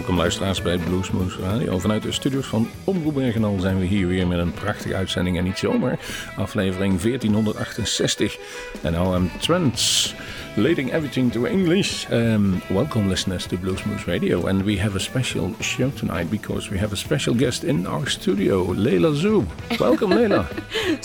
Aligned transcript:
welkom 0.00 0.18
luisteraars 0.18 0.62
bij 0.62 0.78
Bluesmoose 0.78 1.40
Radio. 1.40 1.78
Vanuit 1.78 2.02
de 2.02 2.12
studios 2.12 2.46
van 2.46 2.68
Omroep 2.84 3.14
Bergenal 3.14 3.58
zijn 3.60 3.78
we 3.78 3.84
hier 3.84 4.06
weer 4.06 4.26
met 4.26 4.38
een 4.38 4.52
prachtige 4.52 4.94
uitzending 4.94 5.38
en 5.38 5.44
niet 5.44 5.58
zomaar. 5.58 5.98
Aflevering 6.36 7.00
1468. 7.00 8.38
En 8.82 8.92
now 8.92 9.14
I'm 9.14 9.30
Trent, 9.40 10.14
leading 10.56 10.90
everything 10.90 11.30
to 11.30 11.46
English. 11.46 12.10
Um, 12.10 12.62
welcome 12.70 13.08
listeners 13.08 13.46
to 13.46 13.56
Bluesmoose 13.56 14.06
Radio. 14.06 14.46
And 14.46 14.62
we 14.62 14.76
have 14.78 14.96
a 14.96 15.00
special 15.00 15.54
show 15.60 15.90
tonight 15.90 16.30
because 16.30 16.70
we 16.70 16.78
have 16.78 16.92
a 16.92 16.96
special 16.96 17.34
guest 17.34 17.64
in 17.64 17.86
our 17.86 18.06
studio, 18.06 18.64
Layla 18.64 19.14
Zoe. 19.14 19.46
Welcome 19.78 20.10
Layla. 20.10 20.44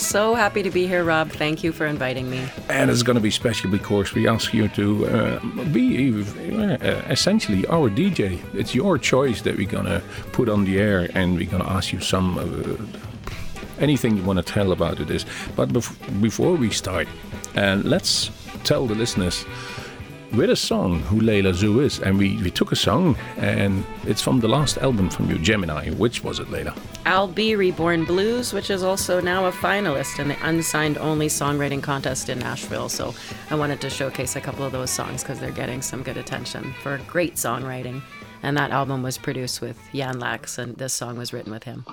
so 0.00 0.34
happy 0.34 0.62
to 0.62 0.70
be 0.70 0.86
here 0.86 1.04
Rob. 1.04 1.30
Thank 1.30 1.62
you 1.62 1.72
for 1.72 1.86
inviting 1.86 2.28
me. 2.30 2.48
And 2.68 2.90
it's 2.90 3.02
going 3.02 3.16
to 3.16 3.22
be 3.22 3.30
special 3.30 3.70
because 3.70 4.14
we 4.14 4.28
ask 4.28 4.52
you 4.52 4.68
to 4.68 5.06
uh, 5.06 5.38
be 5.72 6.22
uh, 6.22 6.76
essentially 7.10 7.66
our 7.68 7.88
DJ. 7.88 8.40
It's 8.54 8.74
your 8.74 8.98
choice 8.98 9.42
that 9.42 9.56
we're 9.56 9.68
gonna 9.68 10.02
put 10.32 10.48
on 10.48 10.64
the 10.64 10.78
air, 10.78 11.08
and 11.14 11.36
we're 11.36 11.50
gonna 11.50 11.68
ask 11.68 11.92
you 11.92 12.00
some 12.00 12.38
uh, 12.38 13.02
anything 13.78 14.16
you 14.16 14.22
want 14.22 14.38
to 14.38 14.44
tell 14.44 14.72
about 14.72 15.00
it 15.00 15.10
is. 15.10 15.24
But 15.54 15.68
bef- 15.70 16.20
before 16.20 16.54
we 16.54 16.70
start, 16.70 17.08
and 17.56 17.84
let's 17.84 18.30
tell 18.64 18.86
the 18.86 18.94
listeners 18.94 19.44
with 20.32 20.50
a 20.50 20.56
song 20.56 21.00
who 21.02 21.20
Layla 21.20 21.54
Zoe 21.54 21.84
is, 21.84 22.00
and 22.00 22.18
we, 22.18 22.36
we 22.42 22.50
took 22.50 22.72
a 22.72 22.76
song, 22.76 23.16
and 23.36 23.84
it's 24.04 24.20
from 24.20 24.40
the 24.40 24.48
last 24.48 24.76
album 24.78 25.08
from 25.08 25.30
you, 25.30 25.38
Gemini. 25.38 25.90
Which 25.90 26.22
was 26.22 26.38
it, 26.40 26.48
Layla? 26.48 26.76
I'll 27.06 27.28
Be 27.28 27.56
Reborn 27.56 28.04
Blues, 28.04 28.52
which 28.52 28.70
is 28.70 28.82
also 28.82 29.20
now 29.20 29.46
a 29.46 29.52
finalist 29.52 30.18
in 30.18 30.28
the 30.28 30.36
unsigned 30.46 30.98
only 30.98 31.28
songwriting 31.28 31.82
contest 31.82 32.28
in 32.28 32.38
Nashville. 32.38 32.88
So 32.88 33.14
I 33.50 33.54
wanted 33.54 33.80
to 33.80 33.90
showcase 33.90 34.36
a 34.36 34.40
couple 34.40 34.64
of 34.64 34.72
those 34.72 34.90
songs 34.90 35.22
because 35.22 35.38
they're 35.38 35.50
getting 35.50 35.80
some 35.80 36.02
good 36.02 36.16
attention 36.16 36.74
for 36.82 36.98
great 37.06 37.34
songwriting. 37.36 38.02
And 38.42 38.56
that 38.56 38.70
album 38.70 39.02
was 39.02 39.18
produced 39.18 39.60
with 39.60 39.78
Jan 39.94 40.18
Laacks, 40.20 40.58
and 40.58 40.76
this 40.76 40.92
song 40.92 41.16
was 41.16 41.32
written 41.32 41.52
with 41.52 41.64
him. 41.64 41.84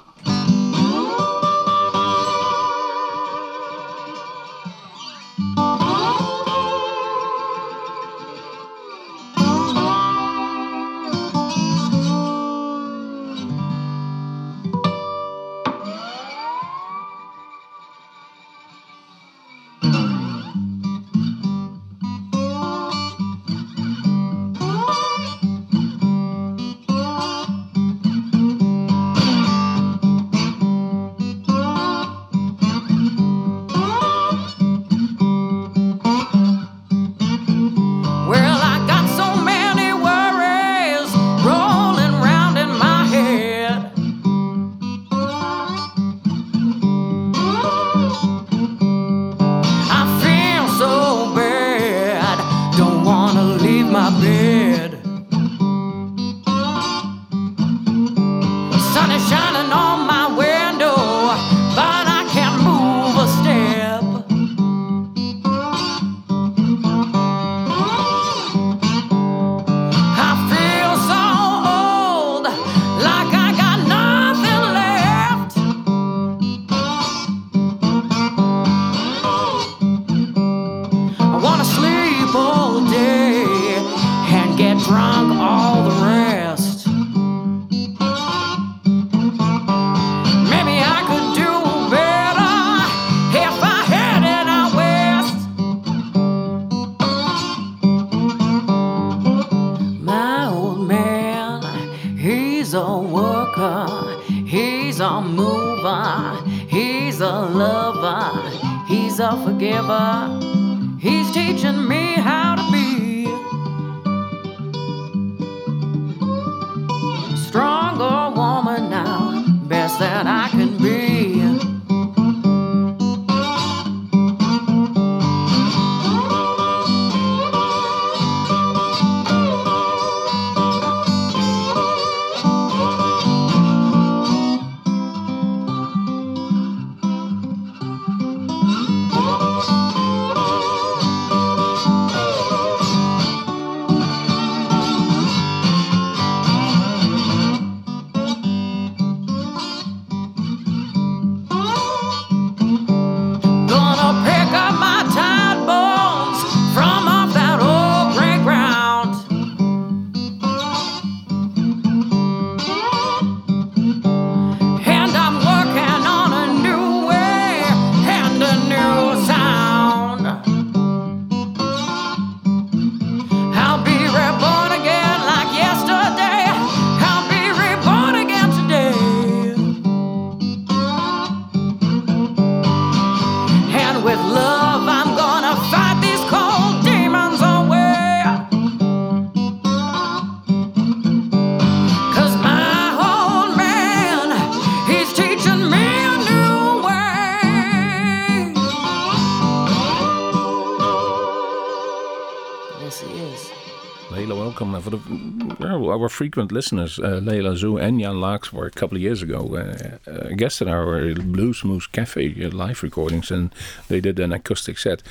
Frequent 206.23 206.53
listeners, 206.53 206.99
uh, 206.99 207.19
Layla 207.21 207.57
Zoe 207.57 207.81
and 207.81 207.99
Jan 207.99 208.21
Laacks, 208.21 208.53
were 208.53 208.65
a 208.65 208.71
couple 208.71 208.95
of 208.95 209.01
years 209.01 209.21
ago 209.21 209.39
uh, 209.57 210.09
uh, 210.09 210.29
guests 210.37 210.61
at 210.61 210.69
our 210.69 211.01
Bluesmoose 211.15 211.91
Cafe 211.91 212.45
uh, 212.45 212.49
live 212.49 212.81
recordings, 212.81 213.29
and 213.29 213.53
they 213.89 213.99
did 213.99 214.21
an 214.21 214.31
acoustic 214.31 214.77
set. 214.77 215.03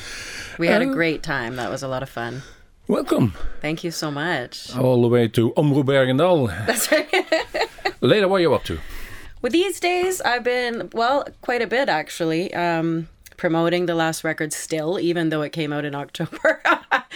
We 0.56 0.69
had 0.69 0.81
a 0.81 0.88
uh, 0.88 0.94
great 0.94 1.23
time. 1.23 1.56
That 1.56 1.70
was 1.70 1.82
a 1.82 1.88
lot 1.88 2.03
of 2.03 2.09
fun. 2.09 2.41
Welcome. 2.88 3.35
Thank 3.61 3.85
you 3.85 3.91
so 3.91 4.11
much. 4.11 4.75
All 4.75 5.03
the 5.03 5.09
way 5.09 5.29
to 5.29 5.50
Omroep 5.50 5.85
Bergendal. 5.85 6.49
That's 6.67 6.91
right. 6.91 7.11
Layla, 8.00 8.26
what 8.26 8.37
are 8.37 8.41
you 8.41 8.55
up 8.55 8.64
to? 8.64 8.79
Well, 9.43 9.53
these 9.53 9.81
days 9.81 10.23
I've 10.23 10.44
been, 10.44 10.88
well, 10.94 11.26
quite 11.43 11.61
a 11.61 11.67
bit 11.67 11.91
actually. 11.91 12.55
Um, 12.55 13.09
promoting 13.37 13.87
the 13.87 13.94
last 13.94 14.23
record 14.23 14.53
still, 14.53 15.00
even 15.00 15.29
though 15.31 15.43
it 15.43 15.50
came 15.50 15.73
out 15.73 15.85
in 15.85 15.94
October. 16.05 16.62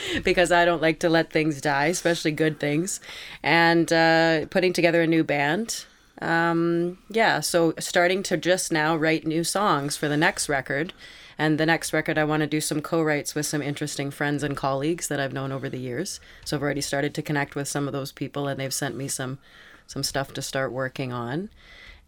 because 0.25 0.53
I 0.53 0.65
don't 0.65 0.83
like 0.83 0.99
to 1.01 1.09
let 1.09 1.31
things 1.31 1.61
die, 1.61 1.87
especially 1.87 2.33
good 2.33 2.61
things. 2.61 3.01
And 3.43 3.93
uh, 3.93 4.47
putting 4.51 4.73
together 4.73 5.03
a 5.03 5.07
new 5.07 5.25
band. 5.25 5.85
Um, 6.23 6.99
yeah, 7.11 7.41
so 7.41 7.75
starting 7.79 8.23
to 8.25 8.37
just 8.37 8.73
now 8.73 8.97
write 8.97 9.27
new 9.27 9.45
songs 9.45 9.97
for 9.97 10.09
the 10.09 10.17
next 10.17 10.49
record. 10.49 10.93
And 11.39 11.59
the 11.59 11.67
next 11.67 11.93
record, 11.93 12.17
I 12.17 12.25
want 12.25 12.41
to 12.41 12.47
do 12.47 12.63
some 12.63 12.81
co 12.81 13.03
writes 13.03 13.35
with 13.35 13.45
some 13.45 13.61
interesting 13.61 14.11
friends 14.11 14.43
and 14.43 14.57
colleagues 14.57 15.09
that 15.09 15.21
I've 15.21 15.35
known 15.35 15.53
over 15.53 15.69
the 15.69 15.79
years. 15.79 16.19
So 16.45 16.57
I've 16.57 16.63
already 16.63 16.81
started 16.81 17.15
to 17.15 17.23
connect 17.23 17.55
with 17.55 17.69
some 17.69 17.87
of 17.87 17.93
those 17.93 18.11
people, 18.11 18.49
and 18.49 18.59
they've 18.59 18.73
sent 18.73 18.97
me 18.97 19.07
some, 19.09 19.39
some 19.87 20.03
stuff 20.03 20.33
to 20.33 20.43
start 20.43 20.73
working 20.73 21.13
on. 21.13 21.51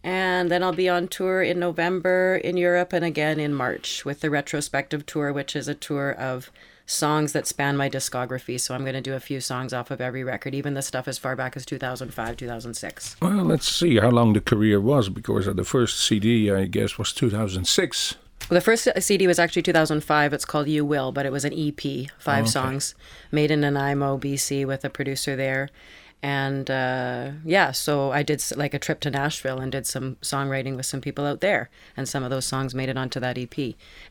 And 0.03 0.49
then 0.49 0.63
I'll 0.63 0.73
be 0.73 0.89
on 0.89 1.09
tour 1.09 1.43
in 1.43 1.59
November 1.59 2.39
in 2.43 2.57
Europe 2.57 2.93
and 2.93 3.03
again 3.03 3.39
in 3.39 3.53
March 3.53 4.05
with 4.05 4.21
the 4.21 4.29
retrospective 4.29 5.05
tour, 5.05 5.33
which 5.33 5.55
is 5.55 5.67
a 5.67 5.75
tour 5.75 6.11
of 6.11 6.49
songs 6.89 7.33
that 7.33 7.45
span 7.45 7.77
my 7.77 7.89
discography. 7.89 8.59
So 8.59 8.73
I'm 8.73 8.81
going 8.81 8.95
to 8.95 9.01
do 9.01 9.13
a 9.13 9.19
few 9.19 9.39
songs 9.39 9.73
off 9.73 9.91
of 9.91 10.01
every 10.01 10.23
record, 10.23 10.55
even 10.55 10.73
the 10.73 10.81
stuff 10.81 11.07
as 11.07 11.17
far 11.17 11.35
back 11.35 11.55
as 11.55 11.65
2005, 11.65 12.37
2006. 12.37 13.17
Well, 13.21 13.45
let's 13.45 13.69
see 13.69 13.97
how 13.97 14.09
long 14.09 14.33
the 14.33 14.41
career 14.41 14.81
was 14.81 15.09
because 15.09 15.47
uh, 15.47 15.53
the 15.53 15.63
first 15.63 15.99
CD, 15.99 16.51
I 16.51 16.65
guess, 16.65 16.97
was 16.97 17.13
2006. 17.13 18.15
Well, 18.49 18.55
the 18.55 18.61
first 18.61 18.87
CD 18.99 19.27
was 19.27 19.37
actually 19.37 19.61
2005. 19.61 20.33
It's 20.33 20.45
called 20.45 20.67
You 20.67 20.83
Will, 20.83 21.11
but 21.11 21.25
it 21.25 21.31
was 21.31 21.45
an 21.45 21.53
EP, 21.53 22.09
five 22.17 22.39
oh, 22.39 22.41
okay. 22.41 22.49
songs, 22.49 22.95
made 23.31 23.51
in 23.51 23.61
Nanaimo, 23.61 24.17
BC, 24.17 24.65
with 24.65 24.83
a 24.83 24.89
producer 24.89 25.35
there 25.35 25.69
and 26.21 26.69
uh, 26.69 27.31
yeah 27.45 27.71
so 27.71 28.11
i 28.11 28.21
did 28.21 28.43
like 28.55 28.73
a 28.73 28.79
trip 28.79 28.99
to 28.99 29.09
nashville 29.09 29.59
and 29.59 29.71
did 29.71 29.87
some 29.87 30.17
songwriting 30.21 30.75
with 30.75 30.85
some 30.85 31.01
people 31.01 31.25
out 31.25 31.39
there. 31.41 31.69
And 31.95 32.07
some 32.07 32.23
of 32.23 32.29
those 32.29 32.45
songs 32.45 32.75
made 32.75 32.89
it 32.89 32.97
onto 32.97 33.19
that 33.19 33.37
ep 33.37 33.57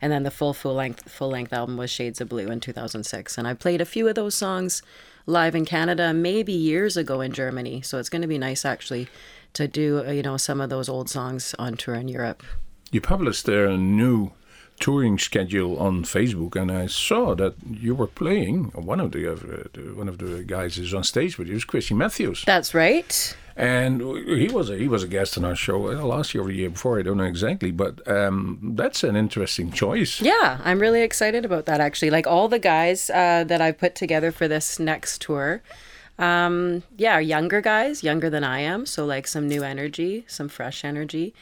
and 0.01 0.11
then 0.11 0.23
the 0.23 0.31
full 0.31 0.53
full 0.53 0.73
length 0.73 1.09
full 1.09 1.29
length 1.29 1.53
album 1.53 1.77
was 1.77 1.91
shades 1.91 2.19
of 2.21 2.29
blue 2.29 2.47
in 2.47 2.59
2006 2.59 3.37
and 3.37 3.47
i 3.47 3.53
played 3.53 3.81
a 3.81 3.85
few 3.85 4.07
of 4.07 4.15
those 4.15 4.35
songs 4.35 4.81
live 5.25 5.55
in 5.55 5.65
canada 5.65 6.13
maybe 6.13 6.53
years 6.53 6.97
ago 6.97 7.21
in 7.21 7.31
germany. 7.31 7.81
So 7.81 7.99
it's 7.99 8.09
going 8.09 8.23
to 8.23 8.27
be 8.27 8.39
nice 8.39 8.65
actually 8.65 9.07
to 9.53 9.67
do 9.67 10.03
uh, 10.05 10.11
you 10.11 10.23
know 10.23 10.37
some 10.37 10.61
of 10.61 10.69
those 10.69 10.89
old 10.89 11.09
songs 11.09 11.53
on 11.59 11.75
tour 11.75 11.95
in 11.95 12.07
europe. 12.07 12.43
You 12.91 13.01
published 13.01 13.45
there 13.45 13.67
a 13.67 13.77
new 13.77 14.31
touring 14.79 15.17
schedule 15.17 15.77
on 15.79 16.03
Facebook, 16.03 16.55
and 16.55 16.71
I 16.71 16.87
saw 16.87 17.35
that 17.35 17.55
you 17.69 17.95
were 17.95 18.07
playing. 18.07 18.65
One 18.73 18.99
of 18.99 19.11
the, 19.11 19.33
uh, 19.33 19.93
one 19.93 20.07
of 20.07 20.17
the 20.17 20.43
guys 20.43 20.77
is 20.77 20.93
on 20.93 21.03
stage 21.03 21.37
with 21.37 21.47
you. 21.47 21.55
Is 21.55 21.65
Krissy 21.65 21.95
Matthews. 21.95 22.43
That's 22.45 22.73
right. 22.73 23.35
And 23.55 24.01
he 24.01 24.47
was 24.47 24.69
a, 24.69 24.77
he 24.77 24.87
was 24.87 25.03
a 25.03 25.07
guest 25.07 25.37
on 25.37 25.43
our 25.43 25.55
show 25.55 25.91
uh, 25.91 26.01
last 26.01 26.33
year 26.33 26.43
or 26.43 26.47
the 26.47 26.53
year 26.53 26.69
before. 26.69 26.97
I 26.97 27.01
don't 27.01 27.17
know 27.17 27.25
exactly, 27.25 27.71
but 27.71 28.07
um, 28.07 28.57
that's 28.75 29.03
an 29.03 29.17
interesting 29.17 29.69
choice. 29.71 30.21
Yeah, 30.21 30.61
I'm 30.63 30.79
really 30.79 31.01
excited 31.01 31.43
about 31.43 31.65
that. 31.65 31.81
Actually, 31.81 32.11
like 32.11 32.25
all 32.25 32.47
the 32.47 32.59
guys 32.59 33.09
uh, 33.09 33.43
that 33.43 33.59
I've 33.59 33.77
put 33.77 33.95
together 33.95 34.31
for 34.31 34.47
this 34.47 34.79
next 34.79 35.21
tour. 35.21 35.61
Um, 36.17 36.83
yeah, 36.97 37.19
younger 37.19 37.59
guys, 37.59 38.01
younger 38.01 38.29
than 38.29 38.45
I 38.45 38.59
am. 38.59 38.85
So 38.85 39.05
like 39.05 39.27
some 39.27 39.47
new 39.47 39.63
energy, 39.63 40.23
some 40.27 40.47
fresh 40.47 40.85
energy. 40.85 41.33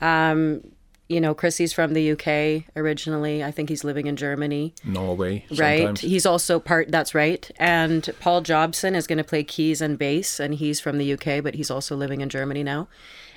Um, 0.00 0.72
you 1.12 1.20
know, 1.20 1.34
Krissy's 1.34 1.72
from 1.72 1.92
the 1.92 2.12
UK 2.12 2.64
originally. 2.74 3.44
I 3.44 3.50
think 3.50 3.68
he's 3.68 3.84
living 3.84 4.06
in 4.06 4.16
Germany. 4.16 4.74
Norway. 4.84 5.44
Right. 5.50 5.78
Sometimes. 5.78 6.00
He's 6.00 6.26
also 6.26 6.58
part, 6.58 6.90
that's 6.90 7.14
right. 7.14 7.50
And 7.56 8.08
Paul 8.20 8.40
Jobson 8.40 8.94
is 8.94 9.06
going 9.06 9.18
to 9.18 9.24
play 9.24 9.44
keys 9.44 9.80
and 9.80 9.98
bass, 9.98 10.40
and 10.40 10.54
he's 10.54 10.80
from 10.80 10.98
the 10.98 11.12
UK, 11.12 11.42
but 11.42 11.54
he's 11.54 11.70
also 11.70 11.94
living 11.94 12.20
in 12.20 12.28
Germany 12.28 12.62
now. 12.62 12.88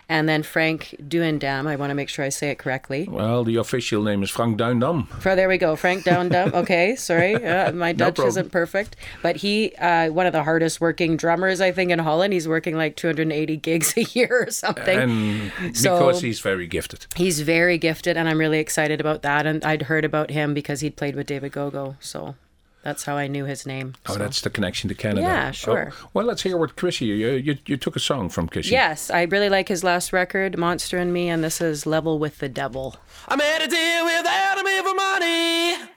And 0.07 0.29
then 0.29 0.43
Frank 0.43 0.95
Duindam, 1.01 1.67
I 1.67 1.75
want 1.75 1.89
to 1.89 1.95
make 1.95 2.09
sure 2.09 2.23
I 2.23 2.29
say 2.29 2.49
it 2.51 2.59
correctly. 2.59 3.07
Well, 3.09 3.43
the 3.43 3.55
official 3.55 4.03
name 4.03 4.21
is 4.21 4.29
Frank 4.29 4.57
Duindam. 4.59 5.07
For, 5.07 5.35
there 5.35 5.49
we 5.49 5.57
go, 5.57 5.75
Frank 5.75 6.03
Duindam. 6.03 6.53
Okay, 6.65 6.95
sorry, 6.95 7.35
uh, 7.35 7.71
my 7.73 7.91
Dutch 7.91 8.17
no 8.17 8.25
isn't 8.27 8.51
perfect. 8.51 8.95
But 9.21 9.37
he, 9.37 9.75
uh, 9.75 10.09
one 10.09 10.25
of 10.25 10.31
the 10.33 10.43
hardest 10.43 10.79
working 10.79 11.17
drummers, 11.17 11.59
I 11.59 11.71
think, 11.71 11.91
in 11.91 11.99
Holland. 11.99 12.33
He's 12.33 12.47
working 12.47 12.75
like 12.75 12.95
280 12.95 13.57
gigs 13.57 13.93
a 13.97 14.03
year 14.03 14.45
or 14.47 14.51
something. 14.51 14.97
And 14.97 15.77
so 15.77 15.97
because 15.97 16.21
he's 16.21 16.39
very 16.39 16.67
gifted. 16.67 17.07
He's 17.15 17.41
very 17.41 17.77
gifted, 17.77 18.15
and 18.15 18.29
I'm 18.29 18.37
really 18.37 18.59
excited 18.59 19.01
about 19.01 19.21
that. 19.23 19.45
And 19.45 19.63
I'd 19.65 19.83
heard 19.83 20.05
about 20.05 20.29
him 20.29 20.53
because 20.53 20.81
he'd 20.81 20.95
played 20.95 21.15
with 21.15 21.27
David 21.27 21.51
Gogo. 21.51 21.95
So 21.99 22.35
that's 22.85 23.03
how 23.03 23.17
I 23.17 23.25
knew 23.25 23.45
his 23.45 23.65
name. 23.65 23.95
Oh, 24.05 24.13
so. 24.13 24.19
that's 24.19 24.41
the 24.41 24.51
connection 24.51 24.89
to 24.89 24.95
Canada. 24.95 25.21
Yeah, 25.21 25.47
oh, 25.49 25.51
sure. 25.51 25.91
Oh, 25.91 26.09
well, 26.13 26.25
let's 26.27 26.43
hear 26.43 26.55
what 26.55 26.75
Krissy. 26.75 27.07
You, 27.07 27.31
you 27.31 27.57
you 27.65 27.77
took 27.77 27.95
a 27.95 27.99
song 27.99 28.29
from 28.29 28.47
Krissy. 28.47 28.69
Yes, 28.69 29.09
I 29.09 29.23
really 29.23 29.49
like 29.49 29.67
his 29.69 29.83
last 29.83 30.13
record, 30.13 30.55
Monster 30.55 30.99
and 30.99 31.11
Me, 31.11 31.27
and 31.27 31.43
this 31.43 31.59
is 31.61 31.87
Level 31.87 32.19
with 32.19 32.37
the 32.37 32.47
Devil. 32.47 32.95
I 33.27 33.35
made 33.35 33.57
a 33.63 33.67
deal 33.67 34.05
with 34.05 34.23
the 34.23 34.31
enemy 34.31 34.81
for 34.83 34.93
money. 34.93 35.89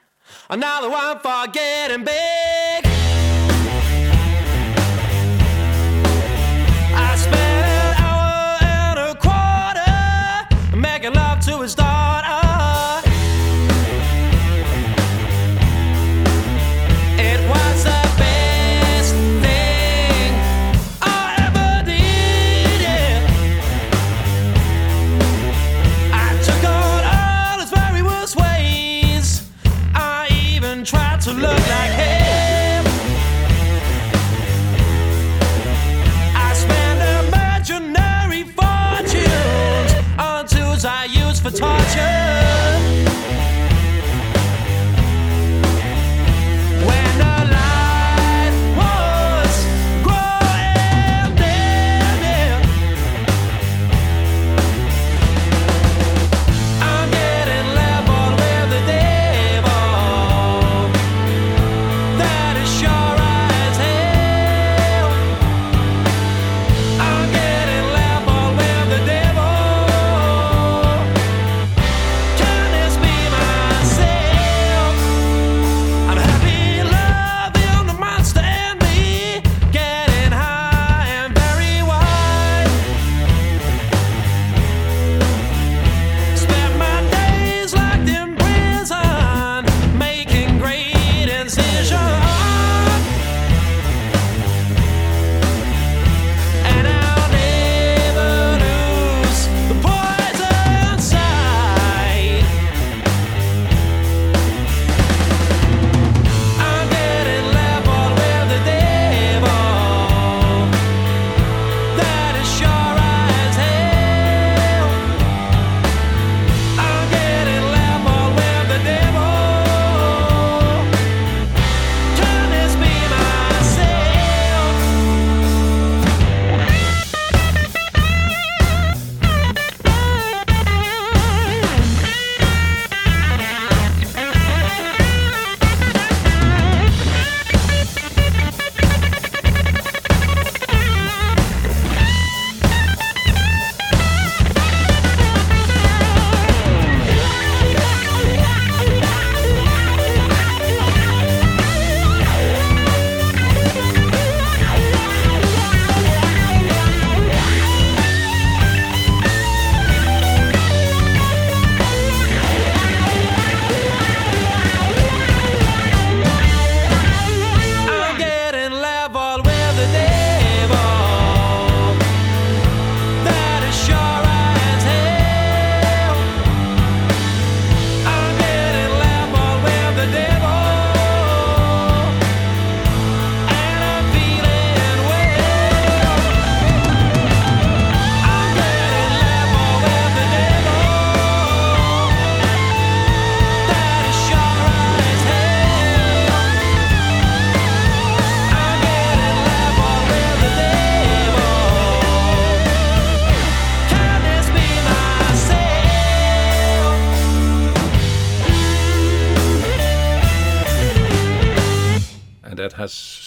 Another 0.48 0.88
one 0.88 1.18
for 1.18 1.52
getting 1.52 2.04
big. 2.04 2.57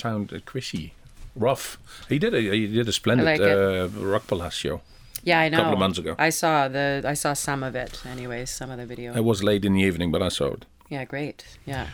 Has 0.02 0.12
sounded 0.12 0.46
Krissy 0.46 0.92
rough. 1.36 1.78
He 2.10 2.20
did 2.20 2.34
a 2.34 2.42
he 2.42 2.68
did 2.68 2.88
a 2.88 2.92
splendid 2.92 3.26
like 3.26 3.42
uh, 3.42 3.88
Rock 3.90 4.28
Palace 4.28 4.56
show. 4.56 4.82
Yeah, 5.24 5.40
I 5.40 5.50
know. 5.50 5.58
A 5.58 5.62
couple 5.62 5.74
of 5.74 5.80
months 5.80 6.00
ago. 6.00 6.16
I 6.18 6.32
saw 6.32 6.68
the 6.68 7.04
I 7.06 7.14
saw 7.16 7.34
some 7.34 7.64
of 7.64 7.76
it. 7.76 8.02
Anyways, 8.06 8.50
some 8.50 8.72
of 8.72 8.78
the 8.78 8.86
video. 8.86 9.14
It 9.16 9.24
was 9.24 9.44
late 9.44 9.66
in 9.66 9.74
the 9.74 9.82
evening, 9.82 10.12
but 10.12 10.22
I 10.22 10.30
saw 10.30 10.54
it. 10.54 10.66
Yeah, 10.90 11.06
great. 11.06 11.46
Yeah. 11.66 11.88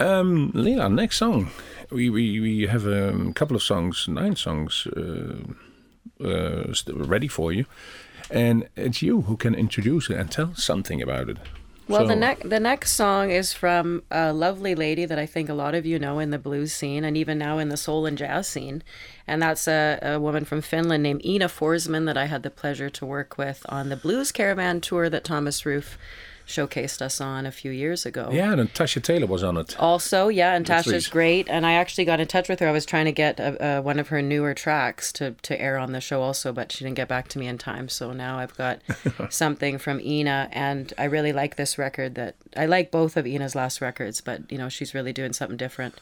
Um, 0.00 0.52
Layla, 0.52 0.92
next 0.92 1.16
song. 1.16 1.50
We 1.90 2.10
we, 2.10 2.40
we 2.40 2.66
have 2.66 2.86
a 2.86 3.10
um, 3.10 3.32
couple 3.32 3.56
of 3.56 3.62
songs, 3.62 4.08
nine 4.08 4.36
songs, 4.36 4.86
uh, 4.86 5.36
uh, 6.24 6.74
ready 6.92 7.28
for 7.28 7.52
you, 7.52 7.64
and 8.30 8.68
it's 8.76 9.02
you 9.02 9.22
who 9.22 9.36
can 9.36 9.54
introduce 9.54 10.10
it 10.10 10.18
and 10.18 10.30
tell 10.30 10.54
something 10.54 11.02
about 11.02 11.28
it. 11.28 11.38
Well, 11.86 12.06
the 12.06 12.16
next 12.16 12.48
the 12.48 12.60
next 12.60 12.92
song 12.92 13.30
is 13.30 13.52
from 13.52 14.04
a 14.10 14.32
lovely 14.32 14.74
lady 14.74 15.04
that 15.04 15.18
I 15.18 15.26
think 15.26 15.50
a 15.50 15.54
lot 15.54 15.74
of 15.74 15.84
you 15.84 15.98
know 15.98 16.18
in 16.18 16.30
the 16.30 16.38
blues 16.38 16.72
scene 16.72 17.04
and 17.04 17.16
even 17.16 17.36
now 17.36 17.58
in 17.58 17.68
the 17.68 17.76
soul 17.76 18.06
and 18.06 18.16
jazz 18.16 18.48
scene, 18.48 18.82
and 19.26 19.42
that's 19.42 19.68
a, 19.68 19.98
a 20.00 20.20
woman 20.20 20.46
from 20.46 20.62
Finland 20.62 21.02
named 21.02 21.24
Ina 21.24 21.48
Forsman 21.48 22.06
that 22.06 22.16
I 22.16 22.24
had 22.24 22.42
the 22.42 22.50
pleasure 22.50 22.88
to 22.88 23.04
work 23.04 23.36
with 23.36 23.66
on 23.68 23.90
the 23.90 23.96
Blues 23.96 24.32
Caravan 24.32 24.80
tour 24.80 25.10
that 25.10 25.24
Thomas 25.24 25.66
Ruf 25.66 25.98
showcased 26.46 27.00
us 27.00 27.20
on 27.20 27.46
a 27.46 27.52
few 27.52 27.70
years 27.70 28.04
ago. 28.04 28.28
Yeah, 28.32 28.52
and 28.52 28.72
Tasha 28.72 29.02
Taylor 29.02 29.26
was 29.26 29.42
on 29.42 29.56
it. 29.56 29.78
Also, 29.78 30.28
yeah, 30.28 30.54
and 30.54 30.66
Tasha's 30.66 31.08
great. 31.08 31.48
And 31.48 31.64
I 31.64 31.72
actually 31.72 32.04
got 32.04 32.20
in 32.20 32.26
touch 32.26 32.48
with 32.48 32.60
her. 32.60 32.68
I 32.68 32.72
was 32.72 32.86
trying 32.86 33.06
to 33.06 33.12
get 33.12 33.40
uh 33.40 33.56
uh 33.60 33.80
one 33.80 33.98
of 33.98 34.08
her 34.08 34.20
newer 34.22 34.54
tracks 34.54 35.12
to, 35.14 35.32
to 35.42 35.60
air 35.60 35.78
on 35.78 35.92
the 35.92 36.00
show 36.00 36.22
also, 36.22 36.52
but 36.52 36.72
she 36.72 36.84
didn't 36.84 36.96
get 36.96 37.08
back 37.08 37.28
to 37.28 37.38
me 37.38 37.46
in 37.46 37.58
time. 37.58 37.88
So 37.88 38.12
now 38.12 38.38
I've 38.38 38.56
got 38.56 38.80
something 39.30 39.78
from 39.78 40.00
Ina, 40.00 40.48
and 40.52 40.92
I 40.98 41.04
really 41.04 41.32
like 41.32 41.56
this 41.56 41.78
record. 41.78 42.14
That 42.14 42.36
I 42.56 42.66
like 42.66 42.90
both 42.90 43.16
of 43.16 43.26
Ina's 43.26 43.54
last 43.54 43.80
records, 43.80 44.20
but 44.20 44.50
you 44.50 44.58
know 44.58 44.68
she's 44.68 44.94
really 44.94 45.12
doing 45.12 45.32
something 45.32 45.56
different. 45.56 45.94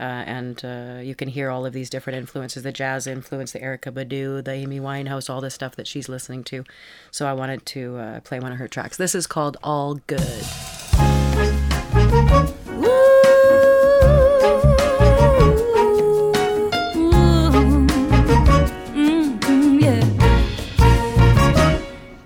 Uh, 0.00 0.22
and 0.26 0.64
uh, 0.64 1.00
you 1.02 1.14
can 1.14 1.28
hear 1.28 1.50
all 1.50 1.66
of 1.66 1.72
these 1.72 1.90
different 1.90 2.16
influences 2.16 2.62
the 2.62 2.72
jazz 2.72 3.06
influence, 3.06 3.52
the 3.52 3.58
Erykah 3.58 3.92
Badu, 3.92 4.44
the 4.44 4.52
Amy 4.52 4.78
Winehouse, 4.78 5.28
all 5.28 5.40
the 5.40 5.50
stuff 5.50 5.74
that 5.76 5.86
she's 5.86 6.08
listening 6.08 6.44
to. 6.44 6.64
So 7.10 7.26
I 7.26 7.32
wanted 7.32 7.66
to 7.66 7.96
uh, 7.96 8.20
play 8.20 8.38
one 8.38 8.52
of 8.52 8.58
her 8.58 8.68
tracks. 8.68 8.96
This 8.96 9.14
is 9.14 9.26
called 9.26 9.56
All 9.62 9.96
Good. 10.06 10.44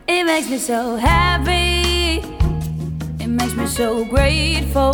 It 0.08 0.24
makes 0.24 0.50
me 0.50 0.58
so 0.58 0.96
happy. 0.96 2.20
It 3.22 3.28
makes 3.28 3.54
me 3.54 3.66
so 3.66 4.04
grateful 4.04 4.92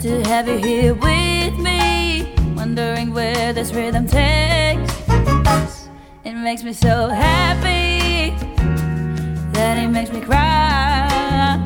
to 0.00 0.22
have 0.24 0.48
you 0.48 0.56
here 0.56 0.94
with 0.94 1.58
me. 1.58 2.34
Wondering 2.56 3.12
where 3.12 3.52
this 3.52 3.70
rhythm 3.74 4.06
takes 4.06 4.90
us. 5.46 5.90
It 6.24 6.32
makes 6.32 6.62
me 6.64 6.72
so 6.72 7.08
happy 7.08 8.34
that 9.52 9.76
it 9.76 9.88
makes 9.88 10.10
me 10.10 10.22
cry. 10.22 11.62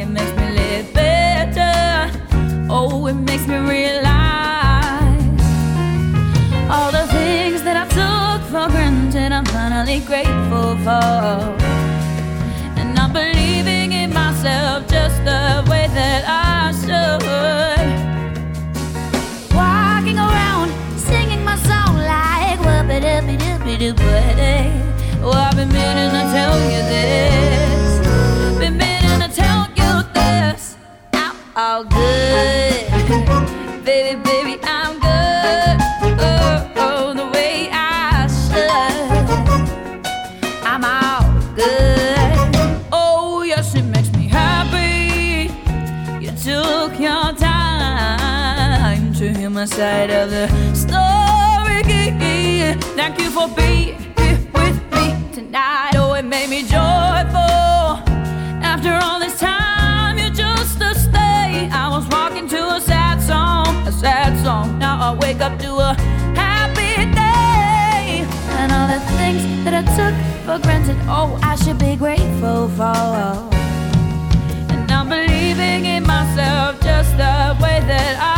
It 0.00 0.06
makes 0.06 0.32
me 0.36 0.50
live 0.50 0.92
better. 0.92 2.10
Oh, 2.68 3.06
it 3.06 3.14
makes 3.14 3.46
me 3.46 3.56
realize 3.56 5.22
all 6.68 6.90
the 6.90 7.06
things 7.12 7.62
that 7.62 7.76
I 7.76 7.86
took 7.86 8.42
for 8.50 8.68
granted. 8.72 9.30
I'm 9.30 9.44
finally 9.44 10.00
grateful 10.00 10.76
for. 10.78 11.83
Side 49.74 50.10
of 50.10 50.30
the 50.30 50.46
story. 50.74 51.82
Thank 52.96 53.18
you 53.18 53.30
for 53.30 53.48
being 53.48 54.03
me 55.54 55.60
tonight. 55.60 55.92
Oh, 55.96 56.14
it 56.14 56.24
made 56.24 56.50
me 56.50 56.62
joyful. 56.62 58.02
After 58.62 58.92
all 59.02 59.18
this 59.20 59.38
time, 59.38 60.18
you're 60.18 60.30
just 60.30 60.80
to 60.80 60.94
stay. 60.94 61.68
I 61.72 61.88
was 61.90 62.06
walking 62.08 62.48
to 62.48 62.74
a 62.76 62.80
sad 62.80 63.22
song, 63.22 63.66
a 63.86 63.92
sad 63.92 64.42
song. 64.44 64.78
Now 64.78 65.12
I 65.12 65.14
wake 65.14 65.40
up 65.40 65.58
to 65.60 65.70
a 65.74 65.94
happy 66.34 66.94
day. 67.14 68.26
And 68.58 68.72
all 68.72 68.88
the 68.88 69.00
things 69.16 69.42
that 69.64 69.74
I 69.74 69.84
took 69.98 70.14
for 70.44 70.58
granted, 70.62 70.96
oh, 71.08 71.38
I 71.42 71.56
should 71.56 71.78
be 71.78 71.96
grateful 71.96 72.68
for. 72.70 72.96
And 74.72 74.90
I'm 74.90 75.08
believing 75.08 75.86
in 75.86 76.02
myself 76.02 76.80
just 76.80 77.12
the 77.16 77.56
way 77.62 77.80
that 77.92 78.16
I 78.20 78.33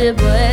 doopie 0.00 0.12
doopie 0.14 0.49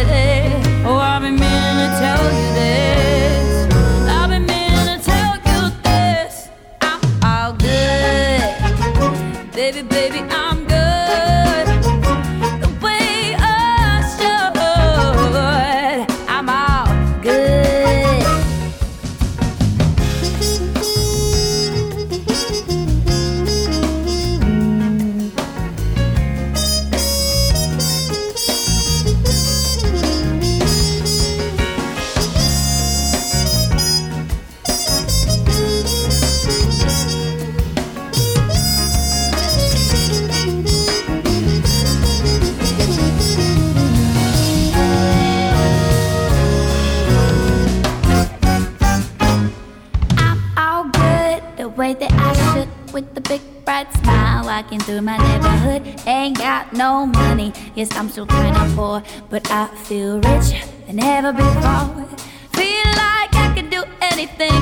walking 54.78 54.86
through 54.86 55.02
my 55.02 55.18
neighborhood. 55.18 56.02
Ain't 56.08 56.38
got 56.38 56.74
no 56.74 57.06
money, 57.06 57.54
yes 57.76 57.90
I'm 57.96 58.10
still 58.10 58.26
kinda 58.26 58.72
poor, 58.76 59.02
but 59.30 59.50
I 59.52 59.68
feel 59.86 60.20
richer 60.20 60.62
than 60.88 61.00
ever 61.00 61.34
before. 61.34 62.06
Feel 62.54 62.92
like 63.06 63.34
I 63.36 63.52
can 63.56 63.70
do 63.70 63.84
anything. 64.02 64.62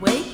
Wait. 0.00 0.26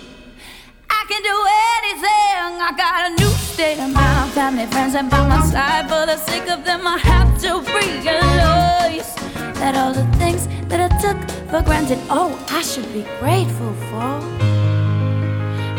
I 0.91 1.05
can 1.09 1.23
do 1.23 1.37
anything. 1.77 2.61
I 2.69 2.73
got 2.77 3.11
a 3.11 3.11
new 3.21 3.33
state 3.53 3.79
of 3.79 3.93
mind. 3.93 4.33
Family, 4.33 4.67
friends, 4.67 4.95
and 4.95 5.11
by 5.11 5.27
my 5.27 5.43
side. 5.47 5.89
For 5.89 6.07
the 6.07 6.17
sake 6.17 6.49
of 6.51 6.65
them, 6.65 6.87
I 6.87 6.99
have 6.99 7.31
to 7.45 7.61
realize 7.79 9.15
that 9.61 9.75
all 9.77 9.93
the 9.93 10.07
things 10.19 10.47
that 10.69 10.81
I 10.81 10.91
took 11.05 11.19
for 11.51 11.63
granted, 11.63 11.99
oh, 12.11 12.31
I 12.51 12.63
should 12.63 12.93
be 12.93 13.05
grateful 13.21 13.73
for. 13.89 14.11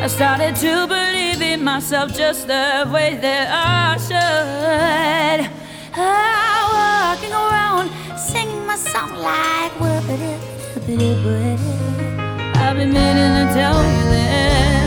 I 0.03 0.07
started 0.07 0.55
to 0.57 0.87
believe 0.87 1.30
in 1.41 1.63
myself 1.63 2.13
just 2.13 2.47
the 2.47 2.89
way 2.93 3.15
that 3.15 3.47
I 3.51 3.97
should. 3.97 5.49
I'm 5.93 6.67
walking 6.79 7.33
around 7.33 7.89
singing 8.17 8.65
my 8.65 8.75
song 8.75 9.15
like 9.15 9.71
whoopity 9.73 10.37
whoopity 10.73 11.11
I've 12.55 12.77
been 12.77 12.93
meaning 12.93 13.47
to 13.47 13.53
tell 13.53 13.83
you 13.83 14.03
this. 14.11 14.80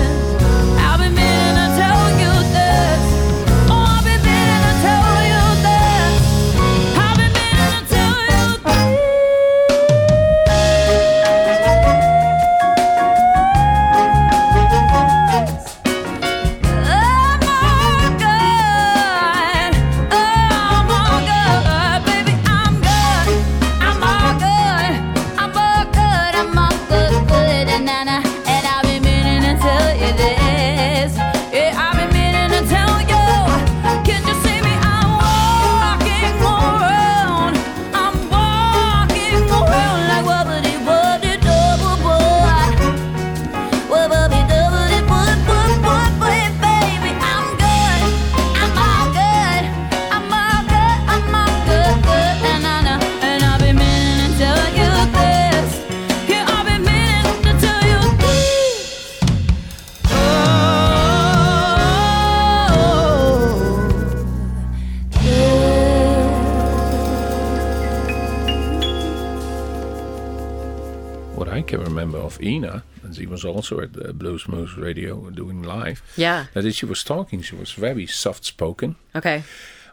Ina, 72.44 72.82
and 73.02 73.14
she 73.16 73.26
was 73.26 73.44
also 73.44 73.80
at 73.80 73.92
the 73.94 74.12
Blues 74.12 74.46
Moose 74.48 74.76
Radio 74.76 75.30
doing 75.30 75.62
live. 75.62 76.02
Yeah. 76.16 76.46
That 76.52 76.64
if 76.64 76.74
she 76.74 76.86
was 76.86 77.02
talking, 77.02 77.42
she 77.42 77.56
was 77.56 77.72
very 77.72 78.06
soft 78.06 78.44
spoken. 78.44 78.96
Okay. 79.14 79.42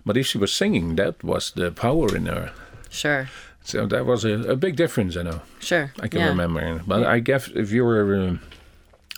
But 0.06 0.18
if 0.18 0.28
she 0.28 0.38
was 0.38 0.52
singing, 0.52 0.96
that 0.96 1.24
was 1.24 1.52
the 1.52 1.72
power 1.72 2.16
in 2.16 2.26
her. 2.26 2.52
Sure. 2.90 3.30
So 3.64 3.86
that 3.86 4.06
was 4.06 4.26
a, 4.26 4.34
a 4.50 4.56
big 4.56 4.76
difference, 4.76 5.16
I 5.16 5.24
know. 5.24 5.42
Sure. 5.60 5.94
I 6.00 6.08
can 6.08 6.22
yeah. 6.22 6.28
remember. 6.28 6.82
But 6.86 7.06
I 7.06 7.20
guess 7.20 7.48
if 7.50 7.72
you 7.72 7.86
were 7.86 8.16
uh, 8.16 8.36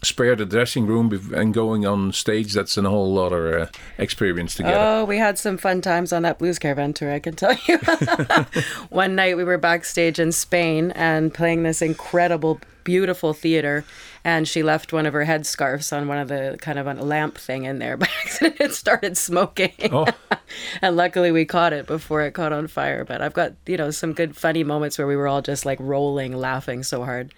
spared 0.03 0.39
the 0.39 0.45
dressing 0.45 0.85
room 0.85 1.31
and 1.33 1.53
going 1.53 1.85
on 1.85 2.11
stage, 2.11 2.53
that's 2.53 2.77
a 2.77 2.81
whole 2.81 3.17
other 3.19 3.59
uh, 3.59 3.67
experience 3.97 4.55
together. 4.55 4.77
Oh, 4.77 5.05
we 5.05 5.17
had 5.17 5.39
some 5.39 5.57
fun 5.57 5.81
times 5.81 6.11
on 6.11 6.23
that 6.23 6.39
Blues 6.39 6.59
Caravan 6.59 6.93
tour, 6.93 7.11
I 7.11 7.19
can 7.19 7.35
tell 7.35 7.55
you. 7.67 7.77
One 8.89 9.15
night 9.15 9.37
we 9.37 9.43
were 9.43 9.57
backstage 9.57 10.19
in 10.19 10.31
Spain 10.31 10.91
and 10.91 11.33
playing 11.33 11.63
this 11.63 11.81
incredible, 11.81 12.59
beautiful 12.83 13.33
theater. 13.33 13.85
And 14.23 14.47
she 14.47 14.63
left 14.63 14.93
one 14.93 15.05
of 15.05 15.13
her 15.13 15.25
headscarves 15.25 15.95
on 15.95 16.07
one 16.07 16.17
of 16.17 16.29
the 16.29 16.57
kind 16.61 16.79
of 16.79 16.87
a 16.87 16.93
lamp 16.93 17.37
thing 17.37 17.65
in 17.65 17.79
there 17.79 17.97
by 17.97 18.07
accident. 18.23 18.55
It 18.59 18.73
started 18.73 19.17
smoking. 19.17 19.73
Oh. 19.91 20.07
and 20.81 20.95
luckily 20.95 21.31
we 21.31 21.45
caught 21.45 21.73
it 21.73 21.87
before 21.87 22.21
it 22.21 22.31
caught 22.31 22.53
on 22.53 22.67
fire. 22.67 23.03
But 23.03 23.21
I've 23.21 23.33
got, 23.33 23.53
you 23.65 23.77
know, 23.77 23.91
some 23.91 24.13
good 24.13 24.35
funny 24.37 24.63
moments 24.63 24.97
where 24.97 25.07
we 25.07 25.15
were 25.15 25.27
all 25.27 25.41
just 25.41 25.65
like 25.65 25.79
rolling, 25.81 26.35
laughing 26.35 26.83
so 26.83 27.03
hard. 27.03 27.33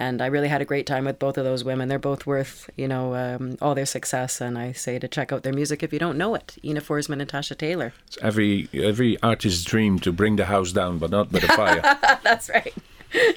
And 0.00 0.22
I 0.22 0.26
really 0.28 0.48
had 0.48 0.62
a 0.62 0.64
great 0.64 0.86
time 0.86 1.04
with 1.04 1.18
both 1.18 1.36
of 1.36 1.44
those 1.44 1.62
women. 1.62 1.90
They're 1.90 1.98
both 1.98 2.24
worth, 2.24 2.70
you 2.74 2.88
know, 2.88 3.14
um, 3.14 3.58
all 3.60 3.74
their 3.74 3.84
success. 3.84 4.40
And 4.40 4.56
I 4.56 4.72
say 4.72 4.98
to 4.98 5.06
check 5.06 5.30
out 5.30 5.42
their 5.42 5.52
music 5.52 5.82
if 5.82 5.92
you 5.92 5.98
don't 5.98 6.16
know 6.16 6.34
it. 6.34 6.56
Ina 6.64 6.80
Forsman 6.80 7.20
and 7.20 7.28
Tasha 7.30 7.54
Taylor. 7.56 7.92
It's 8.06 8.16
every 8.22 8.70
every 8.72 9.20
artist's 9.22 9.62
dream 9.62 9.98
to 9.98 10.10
bring 10.10 10.36
the 10.36 10.46
house 10.46 10.72
down, 10.72 10.96
but 10.96 11.10
not 11.10 11.30
with 11.30 11.44
a 11.44 11.48
fire. 11.48 11.82
That's 12.22 12.48
right. 12.48 12.72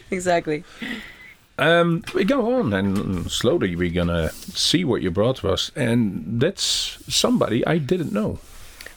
exactly. 0.09 0.63
Um, 1.59 2.03
we 2.13 2.23
go 2.23 2.55
on, 2.59 2.73
and 2.73 3.31
slowly 3.31 3.75
we're 3.75 3.91
gonna 3.91 4.31
see 4.31 4.83
what 4.83 5.01
you 5.01 5.11
brought 5.11 5.37
to 5.37 5.49
us, 5.49 5.71
and 5.75 6.41
that's 6.41 6.97
somebody 7.13 7.65
I 7.65 7.77
didn't 7.77 8.11
know. 8.11 8.39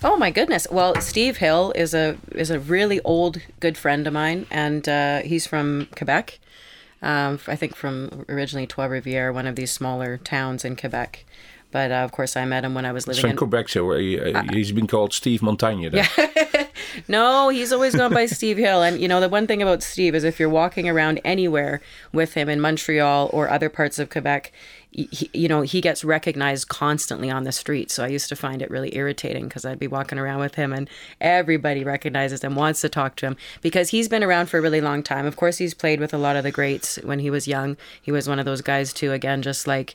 Oh 0.02 0.16
my 0.16 0.30
goodness! 0.30 0.66
Well, 0.70 1.00
Steve 1.00 1.38
Hill 1.38 1.72
is 1.74 1.94
a 1.94 2.16
is 2.32 2.50
a 2.50 2.58
really 2.58 3.00
old 3.02 3.40
good 3.60 3.76
friend 3.76 4.06
of 4.06 4.12
mine, 4.12 4.46
and 4.50 4.88
uh, 4.88 5.20
he's 5.22 5.46
from 5.46 5.88
Quebec. 5.96 6.38
Um, 7.02 7.38
I 7.46 7.56
think 7.56 7.76
from 7.76 8.24
originally 8.28 8.66
Trois 8.66 8.88
Rivières, 8.88 9.32
one 9.32 9.46
of 9.46 9.56
these 9.56 9.70
smaller 9.70 10.16
towns 10.18 10.64
in 10.64 10.76
Quebec. 10.76 11.24
But 11.70 11.90
uh, 11.90 11.96
of 11.96 12.12
course, 12.12 12.36
I 12.36 12.44
met 12.46 12.64
him 12.64 12.74
when 12.74 12.86
I 12.86 12.92
was 12.92 13.06
living 13.06 13.20
From 13.20 13.30
in. 13.30 13.36
Quebec, 13.36 13.68
so 13.68 13.92
he, 13.92 14.18
uh, 14.18 14.44
he's 14.50 14.72
been 14.72 14.86
called 14.86 15.12
Steve 15.12 15.42
Montagne. 15.42 15.90
then. 15.90 16.08
No, 17.08 17.48
he's 17.48 17.72
always 17.72 17.94
gone 17.94 18.12
by 18.12 18.26
Steve 18.26 18.56
Hill. 18.56 18.82
And 18.82 19.00
you 19.00 19.08
know, 19.08 19.20
the 19.20 19.28
one 19.28 19.46
thing 19.46 19.62
about 19.62 19.82
Steve 19.82 20.14
is 20.14 20.24
if 20.24 20.40
you're 20.40 20.48
walking 20.48 20.88
around 20.88 21.20
anywhere 21.24 21.80
with 22.12 22.34
him 22.34 22.48
in 22.48 22.60
Montreal 22.60 23.30
or 23.32 23.48
other 23.48 23.68
parts 23.68 23.98
of 23.98 24.10
Quebec, 24.10 24.52
he, 24.90 25.28
you 25.34 25.48
know, 25.48 25.60
he 25.60 25.80
gets 25.80 26.04
recognized 26.04 26.68
constantly 26.68 27.30
on 27.30 27.44
the 27.44 27.52
street. 27.52 27.90
So 27.90 28.04
I 28.04 28.08
used 28.08 28.28
to 28.30 28.36
find 28.36 28.62
it 28.62 28.70
really 28.70 28.96
irritating 28.96 29.46
because 29.46 29.64
I'd 29.64 29.78
be 29.78 29.86
walking 29.86 30.18
around 30.18 30.40
with 30.40 30.54
him 30.54 30.72
and 30.72 30.88
everybody 31.20 31.84
recognizes 31.84 32.42
him, 32.42 32.54
wants 32.54 32.80
to 32.80 32.88
talk 32.88 33.16
to 33.16 33.26
him 33.26 33.36
because 33.60 33.90
he's 33.90 34.08
been 34.08 34.24
around 34.24 34.46
for 34.46 34.58
a 34.58 34.62
really 34.62 34.80
long 34.80 35.02
time. 35.02 35.26
Of 35.26 35.36
course, 35.36 35.58
he's 35.58 35.74
played 35.74 36.00
with 36.00 36.14
a 36.14 36.18
lot 36.18 36.36
of 36.36 36.44
the 36.44 36.50
greats 36.50 36.96
when 37.02 37.18
he 37.18 37.30
was 37.30 37.46
young. 37.46 37.76
He 38.00 38.10
was 38.12 38.28
one 38.28 38.38
of 38.38 38.46
those 38.46 38.62
guys 38.62 38.92
too, 38.92 39.12
again, 39.12 39.42
just 39.42 39.66
like 39.66 39.94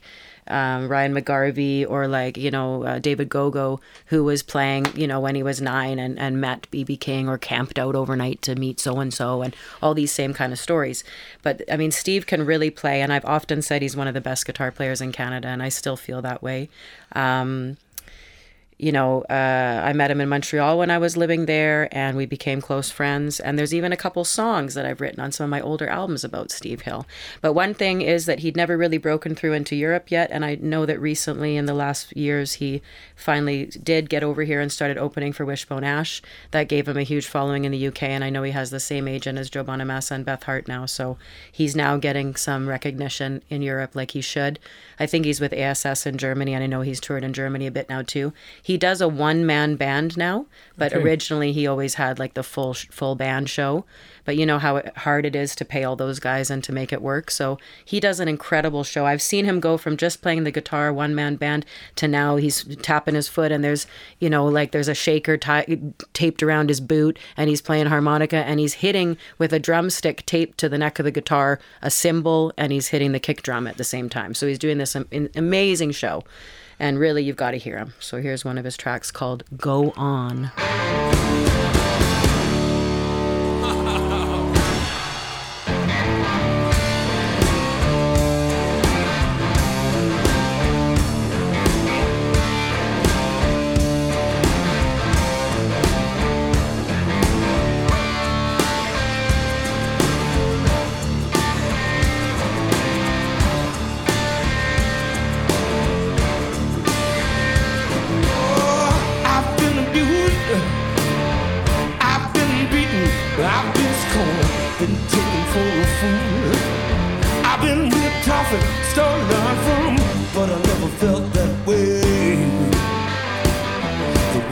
um, 0.52 0.88
Ryan 0.88 1.14
McGarvey 1.14 1.88
or 1.88 2.06
like, 2.06 2.36
you 2.36 2.50
know, 2.50 2.84
uh, 2.84 2.98
David 2.98 3.28
Gogo, 3.28 3.80
who 4.06 4.22
was 4.22 4.42
playing, 4.42 4.86
you 4.94 5.06
know, 5.06 5.18
when 5.18 5.34
he 5.34 5.42
was 5.42 5.60
nine 5.60 5.98
and, 5.98 6.18
and 6.18 6.40
met 6.40 6.70
BB 6.70 7.00
King 7.00 7.28
or 7.28 7.38
camped 7.38 7.78
out 7.78 7.94
overnight 7.94 8.42
to 8.42 8.54
meet 8.54 8.78
so 8.78 9.00
and 9.00 9.12
so 9.12 9.42
and 9.42 9.56
all 9.82 9.94
these 9.94 10.12
same 10.12 10.34
kind 10.34 10.52
of 10.52 10.58
stories. 10.58 11.02
But 11.42 11.62
I 11.70 11.76
mean, 11.76 11.90
Steve 11.90 12.26
can 12.26 12.44
really 12.44 12.70
play, 12.70 13.00
and 13.00 13.12
I've 13.12 13.24
often 13.24 13.62
said 13.62 13.82
he's 13.82 13.96
one 13.96 14.08
of 14.08 14.14
the 14.14 14.20
best 14.20 14.46
guitar 14.46 14.70
players 14.70 15.00
in 15.00 15.12
Canada, 15.12 15.48
and 15.48 15.62
I 15.62 15.70
still 15.70 15.96
feel 15.96 16.22
that 16.22 16.42
way. 16.42 16.68
Um, 17.12 17.78
you 18.82 18.90
know, 18.90 19.22
uh, 19.30 19.80
I 19.84 19.92
met 19.92 20.10
him 20.10 20.20
in 20.20 20.28
Montreal 20.28 20.76
when 20.76 20.90
I 20.90 20.98
was 20.98 21.16
living 21.16 21.46
there, 21.46 21.88
and 21.92 22.16
we 22.16 22.26
became 22.26 22.60
close 22.60 22.90
friends. 22.90 23.38
And 23.38 23.56
there's 23.56 23.72
even 23.72 23.92
a 23.92 23.96
couple 23.96 24.24
songs 24.24 24.74
that 24.74 24.84
I've 24.84 25.00
written 25.00 25.20
on 25.20 25.30
some 25.30 25.44
of 25.44 25.50
my 25.50 25.60
older 25.60 25.88
albums 25.88 26.24
about 26.24 26.50
Steve 26.50 26.80
Hill. 26.80 27.06
But 27.40 27.52
one 27.52 27.74
thing 27.74 28.02
is 28.02 28.26
that 28.26 28.40
he'd 28.40 28.56
never 28.56 28.76
really 28.76 28.98
broken 28.98 29.36
through 29.36 29.52
into 29.52 29.76
Europe 29.76 30.10
yet, 30.10 30.30
and 30.32 30.44
I 30.44 30.56
know 30.56 30.84
that 30.84 31.00
recently, 31.00 31.56
in 31.56 31.66
the 31.66 31.74
last 31.74 32.16
years, 32.16 32.54
he 32.54 32.82
finally 33.14 33.66
did 33.66 34.10
get 34.10 34.24
over 34.24 34.42
here 34.42 34.60
and 34.60 34.72
started 34.72 34.98
opening 34.98 35.32
for 35.32 35.44
Wishbone 35.44 35.84
Ash. 35.84 36.20
That 36.50 36.66
gave 36.66 36.88
him 36.88 36.96
a 36.96 37.04
huge 37.04 37.28
following 37.28 37.64
in 37.64 37.70
the 37.70 37.86
UK, 37.86 38.02
and 38.02 38.24
I 38.24 38.30
know 38.30 38.42
he 38.42 38.50
has 38.50 38.72
the 38.72 38.80
same 38.80 39.06
agent 39.06 39.38
as 39.38 39.48
Joe 39.48 39.62
Bonamassa 39.62 40.10
and 40.10 40.24
Beth 40.24 40.42
Hart 40.42 40.66
now, 40.66 40.86
so 40.86 41.18
he's 41.52 41.76
now 41.76 41.98
getting 41.98 42.34
some 42.34 42.68
recognition 42.68 43.44
in 43.48 43.62
Europe 43.62 43.94
like 43.94 44.10
he 44.10 44.20
should. 44.20 44.58
I 44.98 45.06
think 45.06 45.24
he's 45.24 45.40
with 45.40 45.52
ASS 45.52 46.04
in 46.04 46.18
Germany, 46.18 46.52
and 46.52 46.64
I 46.64 46.66
know 46.66 46.80
he's 46.80 46.98
toured 46.98 47.22
in 47.22 47.32
Germany 47.32 47.68
a 47.68 47.70
bit 47.70 47.88
now 47.88 48.02
too. 48.02 48.32
He 48.60 48.71
does 48.76 49.00
a 49.00 49.08
one 49.08 49.44
man 49.46 49.76
band 49.76 50.16
now, 50.16 50.46
but 50.76 50.92
Okay. 50.92 51.02
originally 51.02 51.52
he 51.52 51.66
always 51.66 51.94
had 51.94 52.18
like 52.18 52.34
the 52.34 52.42
full 52.42 52.74
full 52.74 53.14
band 53.14 53.48
show. 53.50 53.84
But 54.24 54.36
you 54.36 54.46
know 54.46 54.60
how 54.60 54.80
hard 54.98 55.26
it 55.26 55.34
is 55.34 55.56
to 55.56 55.64
pay 55.64 55.82
all 55.82 55.96
those 55.96 56.20
guys 56.20 56.48
and 56.48 56.62
to 56.62 56.72
make 56.72 56.92
it 56.92 57.02
work. 57.02 57.28
So 57.28 57.58
he 57.84 57.98
does 57.98 58.20
an 58.20 58.28
incredible 58.28 58.84
show. 58.84 59.04
I've 59.04 59.20
seen 59.20 59.44
him 59.46 59.58
go 59.58 59.76
from 59.76 59.96
just 59.96 60.22
playing 60.22 60.44
the 60.44 60.52
guitar 60.52 60.92
one 60.92 61.12
man 61.12 61.34
band 61.34 61.66
to 61.96 62.06
now 62.06 62.36
he's 62.36 62.62
tapping 62.82 63.16
his 63.16 63.26
foot 63.26 63.50
and 63.50 63.64
there's 63.64 63.84
you 64.20 64.30
know 64.30 64.46
like 64.46 64.70
there's 64.70 64.86
a 64.86 64.94
shaker 64.94 65.36
ti- 65.36 65.92
taped 66.12 66.40
around 66.40 66.68
his 66.68 66.80
boot 66.80 67.18
and 67.36 67.50
he's 67.50 67.60
playing 67.60 67.86
harmonica 67.86 68.36
and 68.36 68.60
he's 68.60 68.74
hitting 68.74 69.16
with 69.38 69.52
a 69.52 69.58
drumstick 69.58 70.24
taped 70.24 70.56
to 70.58 70.68
the 70.68 70.78
neck 70.78 71.00
of 71.00 71.04
the 71.04 71.10
guitar 71.10 71.58
a 71.82 71.90
cymbal 71.90 72.52
and 72.56 72.70
he's 72.72 72.88
hitting 72.88 73.10
the 73.10 73.18
kick 73.18 73.42
drum 73.42 73.66
at 73.66 73.76
the 73.76 73.82
same 73.84 74.08
time. 74.08 74.34
So 74.34 74.46
he's 74.46 74.58
doing 74.58 74.78
this 74.78 74.94
am- 74.94 75.30
amazing 75.34 75.90
show. 75.90 76.22
And 76.82 76.98
really, 76.98 77.22
you've 77.22 77.36
got 77.36 77.52
to 77.52 77.58
hear 77.58 77.78
him. 77.78 77.94
So 78.00 78.20
here's 78.20 78.44
one 78.44 78.58
of 78.58 78.64
his 78.64 78.76
tracks 78.76 79.12
called 79.12 79.44
Go 79.56 79.92
On. 79.92 80.50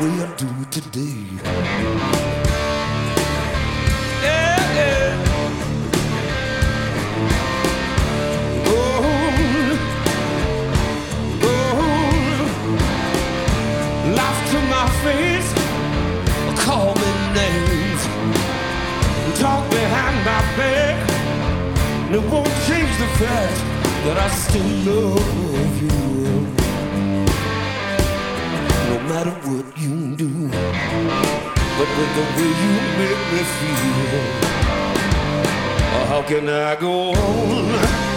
Way 0.00 0.22
I 0.24 0.26
do 0.36 0.48
today. 0.70 1.26
Yeah, 4.24 4.60
yeah. 4.78 5.08
Oh, 8.66 9.04
oh. 11.42 11.80
Laugh 14.16 14.40
to 14.52 14.58
my 14.74 14.86
face, 15.04 15.50
call 16.64 16.90
me 17.02 17.10
names, 17.40 18.02
talk 19.38 19.62
behind 19.70 20.16
my 20.28 20.40
back. 20.56 20.96
And 22.06 22.14
it 22.14 22.24
won't 22.30 22.54
change 22.66 22.92
the 23.04 23.10
fact 23.20 23.56
that 24.04 24.16
I 24.16 24.28
still 24.30 24.70
love 24.88 25.82
you. 25.82 26.59
No 29.10 29.16
matter 29.16 29.30
what 29.48 29.76
you 29.76 30.14
do, 30.14 30.28
but 30.28 31.88
with 31.98 32.12
the 32.14 32.24
way 32.36 32.50
you 32.62 32.72
make 33.00 33.22
me 33.32 33.42
feel, 33.58 34.22
how 36.06 36.22
can 36.22 36.48
I 36.48 36.76
go 36.76 37.10
on? 37.10 38.09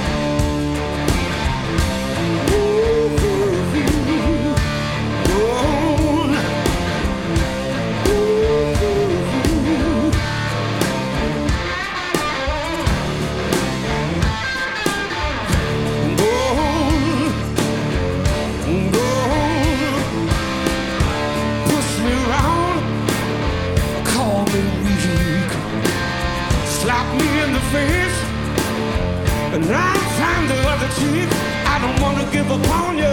Wanna 32.54 32.68
on 32.70 32.98
you. 32.98 33.13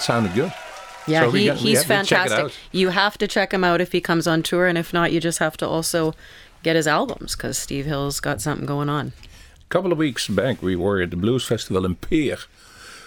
That 0.00 0.04
sounded 0.06 0.34
good. 0.34 0.52
Yeah, 1.06 1.22
So 1.24 1.30
he, 1.32 1.46
got- 1.46 1.56
he's 1.58 1.82
have 1.82 2.04
to 2.06 2.08
check 2.08 2.26
it 2.26 2.28
fantastic. 2.30 2.58
You 2.72 2.88
have 2.90 3.18
to 3.18 3.26
check 3.28 3.52
him 3.52 3.64
out 3.64 3.80
if 3.80 3.92
he 3.92 4.00
comes 4.00 4.26
on 4.26 4.42
tour, 4.42 4.66
and 4.66 4.78
if 4.78 4.92
not, 4.94 5.12
you 5.12 5.20
just 5.20 5.38
have 5.38 5.56
to 5.58 5.68
also 5.68 6.14
get 6.62 6.74
his 6.76 6.86
albums 6.86 7.36
because 7.36 7.58
Steve 7.58 7.84
Hill's 7.86 8.20
got 8.20 8.40
something 8.40 8.66
going 8.66 8.88
on. 8.88 9.12
A 9.60 9.68
couple 9.68 9.92
of 9.92 9.98
weeks 9.98 10.26
back, 10.28 10.62
we 10.62 10.76
were 10.76 11.02
at 11.02 11.10
the 11.10 11.16
Blues 11.16 11.44
Festival 11.44 11.84
in 11.84 11.96
Peer, 11.96 12.38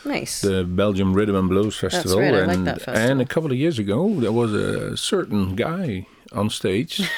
Nice. 0.05 0.41
the 0.41 0.63
Belgium 0.63 1.13
Rhythm 1.13 1.35
and 1.35 1.49
Blues 1.49 1.75
Festival. 1.77 2.19
right, 2.19 2.33
I 2.33 2.45
like 2.45 2.63
that 2.65 2.81
festival. 2.81 2.99
and 3.11 3.21
a 3.21 3.25
couple 3.25 3.51
of 3.51 3.57
years 3.57 3.79
ago, 3.79 4.13
there 4.19 4.31
was 4.31 4.53
a 4.53 4.95
certain 4.97 5.55
guy 5.55 6.05
on 6.31 6.49
stage. 6.49 7.01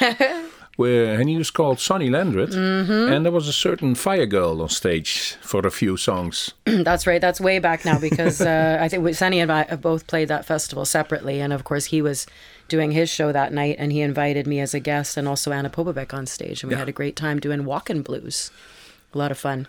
Where, 0.76 1.18
and 1.18 1.28
he 1.28 1.38
was 1.38 1.50
called 1.50 1.80
Sonny 1.80 2.10
Landreth, 2.10 2.50
Mm-hmm. 2.54 3.12
and 3.12 3.24
there 3.24 3.32
was 3.32 3.48
a 3.48 3.52
certain 3.52 3.94
fire 3.94 4.26
girl 4.26 4.60
on 4.60 4.68
stage 4.68 5.36
for 5.40 5.66
a 5.66 5.70
few 5.70 5.96
songs. 5.96 6.52
That's 6.64 7.06
right. 7.06 7.20
That's 7.20 7.40
way 7.40 7.58
back 7.58 7.84
now 7.86 7.98
because 7.98 8.42
uh, 8.42 8.76
I 8.84 8.88
think 8.88 9.14
Sonny 9.14 9.40
and 9.40 9.50
I 9.50 9.62
have 9.64 9.80
both 9.80 10.06
played 10.06 10.28
that 10.28 10.44
festival 10.44 10.84
separately, 10.84 11.40
and 11.40 11.52
of 11.52 11.64
course 11.64 11.86
he 11.86 12.02
was 12.02 12.26
doing 12.68 12.90
his 12.90 13.08
show 13.08 13.32
that 13.32 13.52
night, 13.54 13.76
and 13.78 13.90
he 13.90 14.02
invited 14.02 14.46
me 14.46 14.60
as 14.60 14.74
a 14.74 14.80
guest 14.80 15.16
and 15.16 15.26
also 15.26 15.50
Ana 15.50 15.70
Popovic 15.70 16.12
on 16.12 16.26
stage, 16.26 16.62
and 16.62 16.68
we 16.68 16.74
Yeah. 16.74 16.80
had 16.80 16.88
a 16.90 16.92
great 16.92 17.16
time 17.16 17.40
doing 17.40 17.64
walking 17.64 18.02
blues. 18.02 18.50
A 19.14 19.18
lot 19.18 19.30
of 19.30 19.38
fun. 19.38 19.68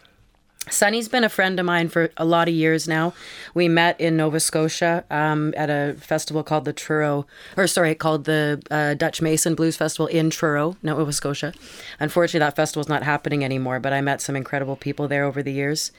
Sonny's 0.70 1.08
been 1.08 1.24
a 1.24 1.30
friend 1.30 1.60
of 1.60 1.66
mine 1.66 1.90
for 1.90 2.10
a 2.18 2.26
lot 2.26 2.48
of 2.48 2.54
years 2.54 2.88
now. 2.88 3.14
We 3.54 3.68
met 3.68 4.00
in 4.00 4.18
Nova 4.18 4.40
Scotia 4.40 5.04
um, 5.10 5.54
at 5.58 5.70
a 5.70 5.96
festival 6.00 6.44
called 6.44 6.66
the 6.66 6.74
Truro, 6.74 7.26
or 7.56 7.68
sorry, 7.68 7.96
called 7.96 8.26
the 8.26 8.62
uh, 8.70 8.94
Dutch 8.94 9.22
Mason 9.22 9.56
Blues 9.56 9.78
Festival 9.78 10.08
in 10.08 10.30
Truro, 10.30 10.76
Nova 10.84 11.12
Scotia. 11.14 11.54
Unfortunately, 12.00 12.40
that 12.40 12.56
festival's 12.56 12.90
not 12.90 13.04
happening 13.04 13.44
anymore, 13.44 13.80
but 13.80 13.94
I 13.94 14.02
met 14.02 14.22
some 14.22 14.36
incredible 14.36 14.76
people 14.76 15.08
there 15.08 15.26
over 15.26 15.42
the 15.42 15.52
years. 15.54 15.92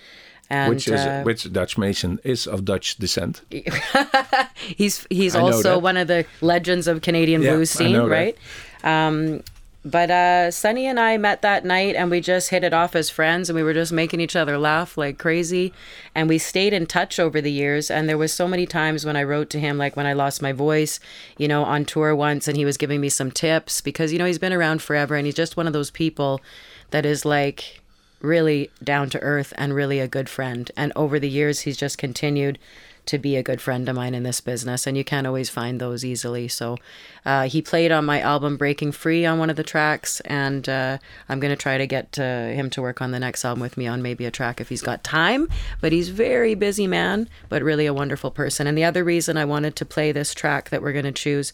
And, 0.50 0.70
which 0.70 0.88
is 0.88 1.00
uh, 1.00 1.22
which 1.24 1.52
Dutch 1.52 1.76
Mason 1.76 2.20
is 2.24 2.46
of 2.46 2.64
Dutch 2.64 2.96
descent. 2.96 3.42
He's 4.56 5.06
he's 5.10 5.36
I 5.36 5.40
also 5.40 5.78
one 5.78 5.98
of 5.98 6.08
the 6.08 6.24
legends 6.40 6.86
of 6.86 7.02
Canadian 7.02 7.42
Yeah, 7.42 7.52
blues 7.52 7.70
scene, 7.70 7.98
right? 7.98 8.34
Um, 8.82 9.42
but 9.84 10.10
uh, 10.10 10.50
Sonny 10.50 10.86
and 10.86 10.98
I 10.98 11.16
met 11.16 11.42
that 11.42 11.64
night, 11.64 11.94
and 11.94 12.10
we 12.10 12.20
just 12.20 12.50
hit 12.50 12.64
it 12.64 12.74
off 12.74 12.96
as 12.96 13.10
friends, 13.10 13.48
and 13.48 13.56
we 13.56 13.62
were 13.62 13.74
just 13.74 13.92
making 13.92 14.20
each 14.20 14.34
other 14.34 14.58
laugh 14.58 14.98
like 14.98 15.18
crazy, 15.18 15.72
and 16.14 16.28
we 16.28 16.38
stayed 16.38 16.72
in 16.72 16.86
touch 16.86 17.20
over 17.20 17.40
the 17.40 17.52
years. 17.52 17.90
And 17.90 18.08
there 18.08 18.18
was 18.18 18.32
so 18.32 18.48
many 18.48 18.66
times 18.66 19.06
when 19.06 19.16
I 19.16 19.22
wrote 19.22 19.50
to 19.50 19.60
him, 19.60 19.78
like 19.78 19.96
when 19.96 20.06
I 20.06 20.14
lost 20.14 20.42
my 20.42 20.52
voice, 20.52 20.98
you 21.36 21.46
know, 21.46 21.62
on 21.62 21.84
tour 21.84 22.14
once, 22.14 22.48
and 22.48 22.56
he 22.56 22.64
was 22.64 22.76
giving 22.76 23.00
me 23.00 23.08
some 23.08 23.30
tips 23.30 23.80
because 23.80 24.12
you 24.12 24.18
know 24.18 24.26
he's 24.26 24.38
been 24.38 24.52
around 24.52 24.82
forever, 24.82 25.14
and 25.14 25.26
he's 25.26 25.34
just 25.34 25.56
one 25.56 25.66
of 25.66 25.72
those 25.72 25.90
people 25.90 26.40
that 26.90 27.06
is 27.06 27.24
like 27.24 27.80
really 28.20 28.70
down 28.82 29.08
to 29.10 29.20
earth 29.20 29.52
and 29.56 29.74
really 29.74 30.00
a 30.00 30.08
good 30.08 30.28
friend. 30.28 30.70
And 30.76 30.92
over 30.96 31.18
the 31.18 31.28
years, 31.28 31.60
he's 31.60 31.76
just 31.76 31.98
continued 31.98 32.58
to 33.08 33.18
be 33.18 33.36
a 33.36 33.42
good 33.42 33.60
friend 33.60 33.88
of 33.88 33.96
mine 33.96 34.14
in 34.14 34.22
this 34.22 34.40
business, 34.40 34.86
and 34.86 34.96
you 34.96 35.04
can't 35.04 35.26
always 35.26 35.50
find 35.50 35.80
those 35.80 36.04
easily. 36.04 36.48
So, 36.48 36.76
uh, 37.24 37.48
he 37.48 37.60
played 37.60 37.90
on 37.90 38.04
my 38.04 38.20
album 38.20 38.56
Breaking 38.56 38.92
Free 38.92 39.26
on 39.26 39.38
one 39.38 39.50
of 39.50 39.56
the 39.56 39.62
tracks, 39.64 40.20
and 40.20 40.68
uh, 40.68 40.98
I'm 41.28 41.40
going 41.40 41.50
to 41.50 41.56
try 41.56 41.78
to 41.78 41.86
get 41.86 42.18
uh, 42.18 42.48
him 42.48 42.70
to 42.70 42.82
work 42.82 43.02
on 43.02 43.10
the 43.10 43.18
next 43.18 43.44
album 43.44 43.60
with 43.60 43.76
me 43.76 43.86
on 43.86 44.00
maybe 44.02 44.24
a 44.24 44.30
track 44.30 44.60
if 44.60 44.68
he's 44.68 44.82
got 44.82 45.02
time. 45.02 45.48
But 45.80 45.92
he's 45.92 46.08
very 46.08 46.54
busy 46.54 46.86
man, 46.86 47.28
but 47.48 47.62
really 47.62 47.86
a 47.86 47.94
wonderful 47.94 48.30
person. 48.30 48.66
And 48.66 48.78
the 48.78 48.84
other 48.84 49.04
reason 49.04 49.36
I 49.36 49.44
wanted 49.44 49.76
to 49.76 49.84
play 49.84 50.12
this 50.12 50.34
track 50.34 50.70
that 50.70 50.82
we're 50.82 50.92
going 50.92 51.04
to 51.04 51.12
choose 51.12 51.52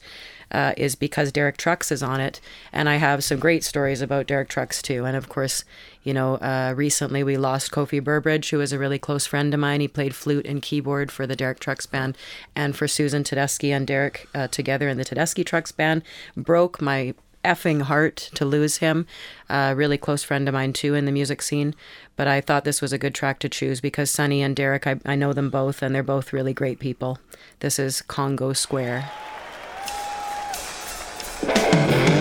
uh, 0.50 0.72
is 0.76 0.94
because 0.94 1.32
Derek 1.32 1.56
Trucks 1.56 1.90
is 1.90 2.02
on 2.02 2.20
it, 2.20 2.40
and 2.72 2.88
I 2.88 2.96
have 2.96 3.24
some 3.24 3.38
great 3.38 3.64
stories 3.64 4.00
about 4.00 4.26
Derek 4.26 4.48
Trucks 4.48 4.82
too. 4.82 5.04
And 5.04 5.16
of 5.16 5.28
course, 5.28 5.64
you 6.02 6.14
know, 6.14 6.36
uh, 6.36 6.74
recently 6.76 7.22
we 7.22 7.36
lost 7.36 7.72
Kofi 7.72 8.02
Burbridge, 8.02 8.50
who 8.50 8.58
was 8.58 8.72
a 8.72 8.78
really 8.78 8.98
close 8.98 9.26
friend 9.26 9.52
of 9.54 9.60
mine. 9.60 9.80
He 9.80 9.88
played 9.88 10.14
flute 10.14 10.46
and 10.46 10.62
keyboard 10.62 11.10
for 11.10 11.26
the 11.26 11.36
Derek 11.36 11.60
Trucks 11.60 11.86
band, 11.86 12.16
and 12.54 12.76
for 12.76 12.86
Susan 12.86 13.24
Tedeschi 13.24 13.70
and 13.70 13.86
Derek 13.86 14.28
uh, 14.34 14.48
together 14.48 14.88
in 14.88 14.96
the 14.96 15.04
Tedeschi 15.04 15.44
Trucks 15.44 15.72
band. 15.72 16.02
Broke 16.36 16.80
my 16.80 17.14
effing 17.44 17.82
heart 17.82 18.30
to 18.34 18.44
lose 18.44 18.78
him. 18.78 19.06
A 19.48 19.74
really 19.76 19.98
close 19.98 20.22
friend 20.22 20.48
of 20.48 20.54
mine 20.54 20.72
too 20.72 20.94
in 20.94 21.04
the 21.04 21.12
music 21.12 21.42
scene. 21.42 21.74
But 22.16 22.26
I 22.26 22.40
thought 22.40 22.64
this 22.64 22.80
was 22.80 22.92
a 22.92 22.98
good 22.98 23.14
track 23.14 23.38
to 23.40 23.48
choose 23.48 23.80
because 23.80 24.10
Sonny 24.10 24.42
and 24.42 24.56
Derek, 24.56 24.86
I, 24.86 24.96
I 25.04 25.14
know 25.14 25.32
them 25.32 25.50
both, 25.50 25.82
and 25.82 25.94
they're 25.94 26.02
both 26.02 26.32
really 26.32 26.54
great 26.54 26.78
people. 26.78 27.18
This 27.60 27.78
is 27.78 28.02
Congo 28.02 28.52
Square. 28.52 29.10
Thank 31.46 32.13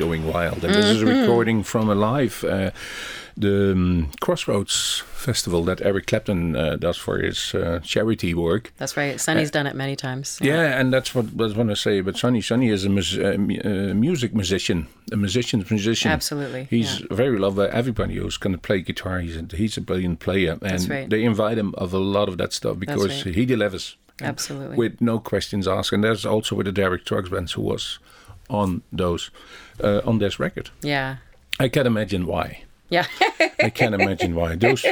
going 0.00 0.26
wild. 0.26 0.64
And 0.64 0.74
this 0.74 0.86
is 0.86 1.02
a 1.02 1.06
recording 1.06 1.62
from 1.62 1.90
a 1.90 1.94
live, 1.94 2.42
uh, 2.44 2.70
the 3.36 3.72
um, 3.72 4.10
Crossroads 4.22 5.02
Festival 5.12 5.62
that 5.64 5.82
Eric 5.82 6.06
Clapton 6.06 6.56
uh, 6.56 6.76
does 6.76 6.96
for 6.96 7.18
his 7.18 7.54
uh, 7.54 7.80
charity 7.84 8.32
work. 8.32 8.72
That's 8.78 8.96
right. 8.96 9.20
Sonny's 9.20 9.50
done 9.50 9.66
it 9.66 9.76
many 9.76 9.96
times. 9.96 10.38
Yeah, 10.40 10.80
and 10.80 10.90
that's 10.90 11.14
what 11.14 11.26
I 11.26 11.42
was 11.42 11.52
going 11.52 11.68
to 11.68 11.76
say. 11.76 12.00
But 12.00 12.16
Sonny, 12.16 12.40
Sonny 12.40 12.70
is 12.70 12.86
a 12.86 12.88
mus- 12.88 13.18
uh, 13.18 13.36
uh, 13.62 13.94
music 13.94 14.34
musician, 14.34 14.86
a 15.12 15.16
musician's 15.16 15.70
musician. 15.70 16.10
Absolutely, 16.10 16.66
he's 16.70 17.00
yeah. 17.00 17.06
very 17.10 17.38
loved 17.38 17.58
by 17.58 17.68
everybody 17.68 18.14
who's 18.14 18.38
going 18.38 18.54
to 18.54 18.58
play 18.58 18.80
guitar. 18.80 19.20
He's 19.20 19.36
a, 19.36 19.46
he's 19.54 19.76
a 19.76 19.82
brilliant 19.82 20.20
player, 20.20 20.58
and 20.62 20.88
right. 20.88 21.10
they 21.10 21.24
invite 21.24 21.58
him 21.58 21.74
of 21.76 21.92
a 21.92 21.98
lot 21.98 22.30
of 22.30 22.38
that 22.38 22.54
stuff 22.54 22.78
because 22.78 23.26
right. 23.26 23.34
he 23.34 23.44
delivers. 23.44 23.98
Absolutely. 24.22 24.76
with 24.76 25.00
no 25.00 25.18
questions 25.18 25.66
asked. 25.66 25.92
And 25.92 26.04
there's 26.04 26.26
also 26.26 26.54
with 26.54 26.66
the 26.66 26.72
Derek 26.72 27.06
Trucks 27.06 27.30
band 27.30 27.50
who 27.52 27.62
was 27.62 27.98
on 28.50 28.82
those 28.92 29.30
uh, 29.82 30.00
on 30.04 30.18
this 30.18 30.38
record. 30.38 30.70
Yeah. 30.82 31.16
I 31.58 31.68
can't 31.68 31.86
imagine 31.86 32.26
why. 32.26 32.64
Yeah. 32.88 33.06
I 33.60 33.70
can't 33.70 33.94
imagine 33.94 34.34
why. 34.34 34.56
Those 34.56 34.84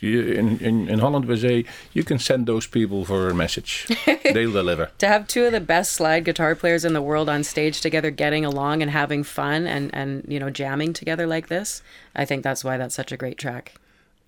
you, 0.00 0.20
in, 0.22 0.58
in 0.58 0.88
in 0.88 0.98
Holland 0.98 1.26
we 1.26 1.36
say 1.36 1.64
you 1.92 2.02
can 2.04 2.18
send 2.18 2.46
those 2.46 2.66
people 2.66 3.04
for 3.04 3.28
a 3.28 3.34
message. 3.34 3.86
They'll 4.06 4.52
deliver. 4.52 4.90
to 4.98 5.06
have 5.06 5.26
two 5.26 5.44
of 5.44 5.52
the 5.52 5.60
best 5.60 5.92
slide 5.92 6.24
guitar 6.24 6.54
players 6.54 6.84
in 6.84 6.92
the 6.92 7.02
world 7.02 7.28
on 7.28 7.44
stage 7.44 7.80
together 7.80 8.10
getting 8.10 8.44
along 8.44 8.82
and 8.82 8.90
having 8.90 9.22
fun 9.24 9.66
and 9.66 9.94
and 9.94 10.24
you 10.26 10.40
know 10.40 10.50
jamming 10.50 10.92
together 10.92 11.26
like 11.26 11.46
this 11.48 11.82
i 12.16 12.24
think 12.24 12.42
that's 12.42 12.64
why 12.64 12.76
that's 12.76 12.94
such 12.94 13.12
a 13.12 13.16
great 13.16 13.38
track 13.38 13.74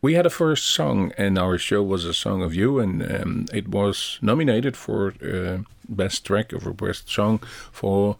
We 0.04 0.16
had 0.16 0.26
a 0.26 0.30
first 0.30 0.64
song, 0.74 1.12
and 1.16 1.38
our 1.38 1.56
show 1.58 1.82
was 1.82 2.04
a 2.04 2.12
song 2.12 2.42
of 2.42 2.52
you, 2.54 2.78
and 2.78 3.02
um, 3.02 3.46
it 3.54 3.66
was 3.68 4.18
nominated 4.20 4.76
for 4.76 5.14
uh, 5.22 5.64
best 5.88 6.26
track 6.26 6.52
or 6.52 6.74
best 6.74 7.08
song 7.08 7.38
for 7.72 8.16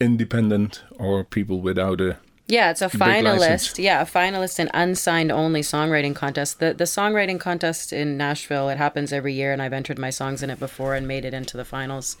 independent 0.00 0.82
or 0.98 1.24
people 1.24 1.60
without 1.60 2.00
a. 2.00 2.16
yeah 2.46 2.70
it's 2.70 2.82
a 2.82 2.88
finalist. 2.88 3.78
Yeah 3.78 4.00
a 4.02 4.06
finalist 4.06 4.58
in 4.58 4.70
unsigned 4.74 5.30
only 5.30 5.60
songwriting 5.60 6.14
contest. 6.14 6.58
The 6.58 6.72
the 6.74 6.84
songwriting 6.84 7.38
contest 7.38 7.92
in 7.92 8.16
nashville 8.16 8.68
it 8.68 8.78
happens 8.78 9.12
every 9.12 9.34
year 9.34 9.52
and 9.52 9.60
i've 9.62 9.72
entered 9.72 9.98
my 9.98 10.10
songs 10.10 10.42
in 10.42 10.50
it 10.50 10.58
before 10.58 10.94
and 10.94 11.06
made 11.06 11.24
it 11.24 11.34
into 11.34 11.56
the 11.56 11.64
finals. 11.64 12.16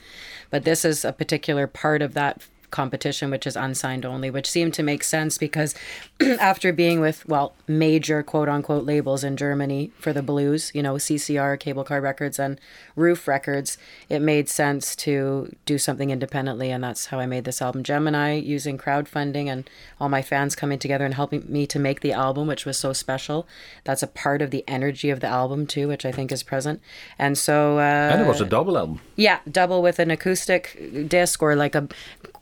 But 0.50 0.64
this 0.64 0.84
is 0.84 1.04
a 1.04 1.12
particular 1.12 1.66
part 1.66 2.02
of 2.02 2.14
that 2.14 2.42
competition 2.70 3.30
which 3.30 3.46
is 3.46 3.56
unsigned 3.56 4.04
only 4.06 4.30
which 4.30 4.50
seemed 4.50 4.72
to 4.74 4.82
make 4.82 5.02
sense 5.04 5.38
because 5.38 5.74
after 6.40 6.72
being 6.72 7.00
with 7.00 7.26
well 7.28 7.54
major 7.66 8.22
quote 8.22 8.48
unquote 8.48 8.84
labels 8.84 9.24
in 9.24 9.36
germany 9.36 9.90
for 9.98 10.12
the 10.12 10.22
blues 10.22 10.70
you 10.74 10.82
know 10.82 10.94
ccr 10.94 11.58
cable 11.58 11.84
car 11.84 12.00
records 12.00 12.38
and 12.38 12.60
Ruf 12.96 13.26
records 13.26 13.78
it 14.08 14.20
made 14.20 14.48
sense 14.48 14.94
to 14.96 15.54
do 15.64 15.78
something 15.78 16.10
independently 16.10 16.70
and 16.70 16.82
that's 16.84 17.06
how 17.06 17.18
i 17.18 17.26
made 17.26 17.44
this 17.44 17.62
album. 17.62 17.82
Gemini 17.82 18.34
using 18.34 18.76
crowdfunding 18.78 19.46
and 19.46 19.68
all 20.00 20.08
my 20.08 20.22
fans 20.22 20.54
coming 20.54 20.78
together 20.78 21.04
and 21.04 21.14
helping 21.14 21.44
me 21.48 21.66
to 21.66 21.78
make 21.78 22.00
the 22.00 22.12
album 22.12 22.46
which 22.46 22.66
was 22.66 22.76
so 22.78 22.92
special. 22.92 23.46
That's 23.84 24.02
a 24.02 24.06
part 24.06 24.42
of 24.42 24.50
the 24.50 24.64
energy 24.68 25.10
of 25.10 25.20
the 25.20 25.26
album 25.26 25.66
too 25.66 25.88
which 25.88 26.04
i 26.04 26.12
think 26.12 26.30
is 26.32 26.42
present. 26.42 26.80
And 27.18 27.38
so 27.38 27.78
uh, 27.78 28.10
And 28.12 28.20
it 28.22 28.26
was 28.26 28.40
a 28.40 28.46
double 28.46 28.76
album. 28.76 29.00
yeah, 29.16 29.38
double 29.50 29.80
with 29.82 29.98
an 29.98 30.10
acoustic 30.10 30.78
disc 31.08 31.42
or 31.42 31.56
like 31.56 31.74
a 31.74 31.88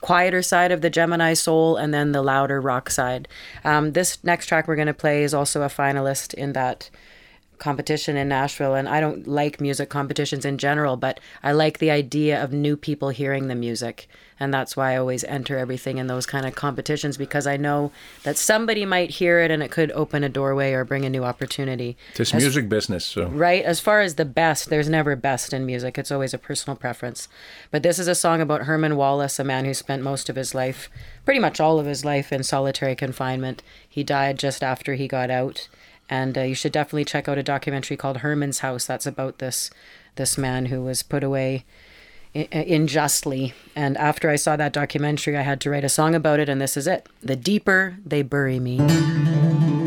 quieter 0.00 0.42
side 0.42 0.72
of 0.72 0.80
the 0.80 0.90
Gemini 0.90 1.34
soul 1.34 1.76
and 1.76 1.92
then 1.92 2.12
the 2.12 2.22
louder 2.22 2.60
rock 2.60 2.90
side. 2.90 3.28
Um, 3.64 3.92
this 3.92 4.22
next 4.22 4.46
track 4.46 4.68
we're 4.68 4.76
going 4.76 4.86
to 4.86 4.94
play 4.94 5.22
is 5.22 5.34
also 5.34 5.62
a 5.62 5.68
finalist 5.68 6.34
in 6.34 6.52
that 6.52 6.90
competition 7.58 8.16
in 8.16 8.28
Nashville. 8.28 8.74
And 8.74 8.88
I 8.88 9.00
don't 9.00 9.26
like 9.26 9.60
music 9.60 9.88
competitions 9.88 10.44
in 10.44 10.58
general, 10.58 10.96
but 10.96 11.20
I 11.42 11.52
like 11.52 11.78
the 11.78 11.90
idea 11.90 12.42
of 12.42 12.52
new 12.52 12.76
people 12.76 13.10
hearing 13.10 13.48
the 13.48 13.54
music. 13.54 14.08
And 14.40 14.54
that's 14.54 14.76
why 14.76 14.92
I 14.92 14.96
always 14.96 15.24
enter 15.24 15.58
everything 15.58 15.98
in 15.98 16.06
those 16.06 16.26
kind 16.26 16.46
of 16.46 16.54
competitions 16.54 17.16
because 17.16 17.46
I 17.46 17.56
know 17.56 17.90
that 18.22 18.36
somebody 18.36 18.84
might 18.84 19.10
hear 19.10 19.40
it 19.40 19.50
and 19.50 19.62
it 19.62 19.70
could 19.70 19.90
open 19.92 20.22
a 20.22 20.28
doorway 20.28 20.72
or 20.72 20.84
bring 20.84 21.04
a 21.04 21.10
new 21.10 21.24
opportunity. 21.24 21.96
This 22.14 22.32
As- 22.32 22.42
music 22.42 22.68
business, 22.68 23.04
so 23.04 23.28
right? 23.28 23.64
As 23.64 23.80
far 23.80 24.00
as 24.00 24.14
the 24.14 24.24
best, 24.24 24.70
there's 24.70 24.88
never 24.88 25.16
best 25.16 25.52
in 25.52 25.66
music. 25.66 25.98
It's 25.98 26.12
always 26.12 26.34
a 26.34 26.38
personal 26.38 26.76
preference. 26.76 27.28
But 27.70 27.82
this 27.82 27.98
is 27.98 28.06
a 28.06 28.14
song 28.14 28.40
about 28.40 28.62
Herman 28.62 28.96
Wallace, 28.96 29.38
a 29.38 29.44
man 29.44 29.64
who 29.64 29.74
spent 29.74 30.02
most 30.02 30.28
of 30.28 30.36
his 30.36 30.54
life, 30.54 30.88
pretty 31.24 31.40
much 31.40 31.58
all 31.60 31.80
of 31.80 31.86
his 31.86 32.04
life, 32.04 32.32
in 32.32 32.42
solitary 32.44 32.94
confinement. 32.94 33.62
He 33.88 34.04
died 34.04 34.38
just 34.38 34.62
after 34.62 34.94
he 34.94 35.08
got 35.08 35.30
out. 35.30 35.68
And 36.10 36.38
uh, 36.38 36.42
you 36.42 36.54
should 36.54 36.72
definitely 36.72 37.04
check 37.04 37.28
out 37.28 37.38
a 37.38 37.42
documentary 37.42 37.96
called 37.96 38.18
Herman's 38.18 38.60
House. 38.60 38.86
That's 38.86 39.06
about 39.06 39.38
this 39.38 39.70
this 40.16 40.36
man 40.36 40.66
who 40.66 40.82
was 40.82 41.02
put 41.02 41.22
away 41.22 41.64
unjustly. 42.34 43.54
And 43.76 43.96
after 43.96 44.28
I 44.28 44.36
saw 44.36 44.56
that 44.56 44.72
documentary, 44.72 45.36
I 45.36 45.42
had 45.42 45.60
to 45.62 45.70
write 45.70 45.84
a 45.84 45.88
song 45.88 46.14
about 46.14 46.40
it, 46.40 46.48
and 46.48 46.60
this 46.60 46.76
is 46.76 46.86
it. 46.86 47.08
The 47.22 47.36
deeper 47.36 47.96
they 48.04 48.22
bury 48.22 48.58
me. 48.58 49.77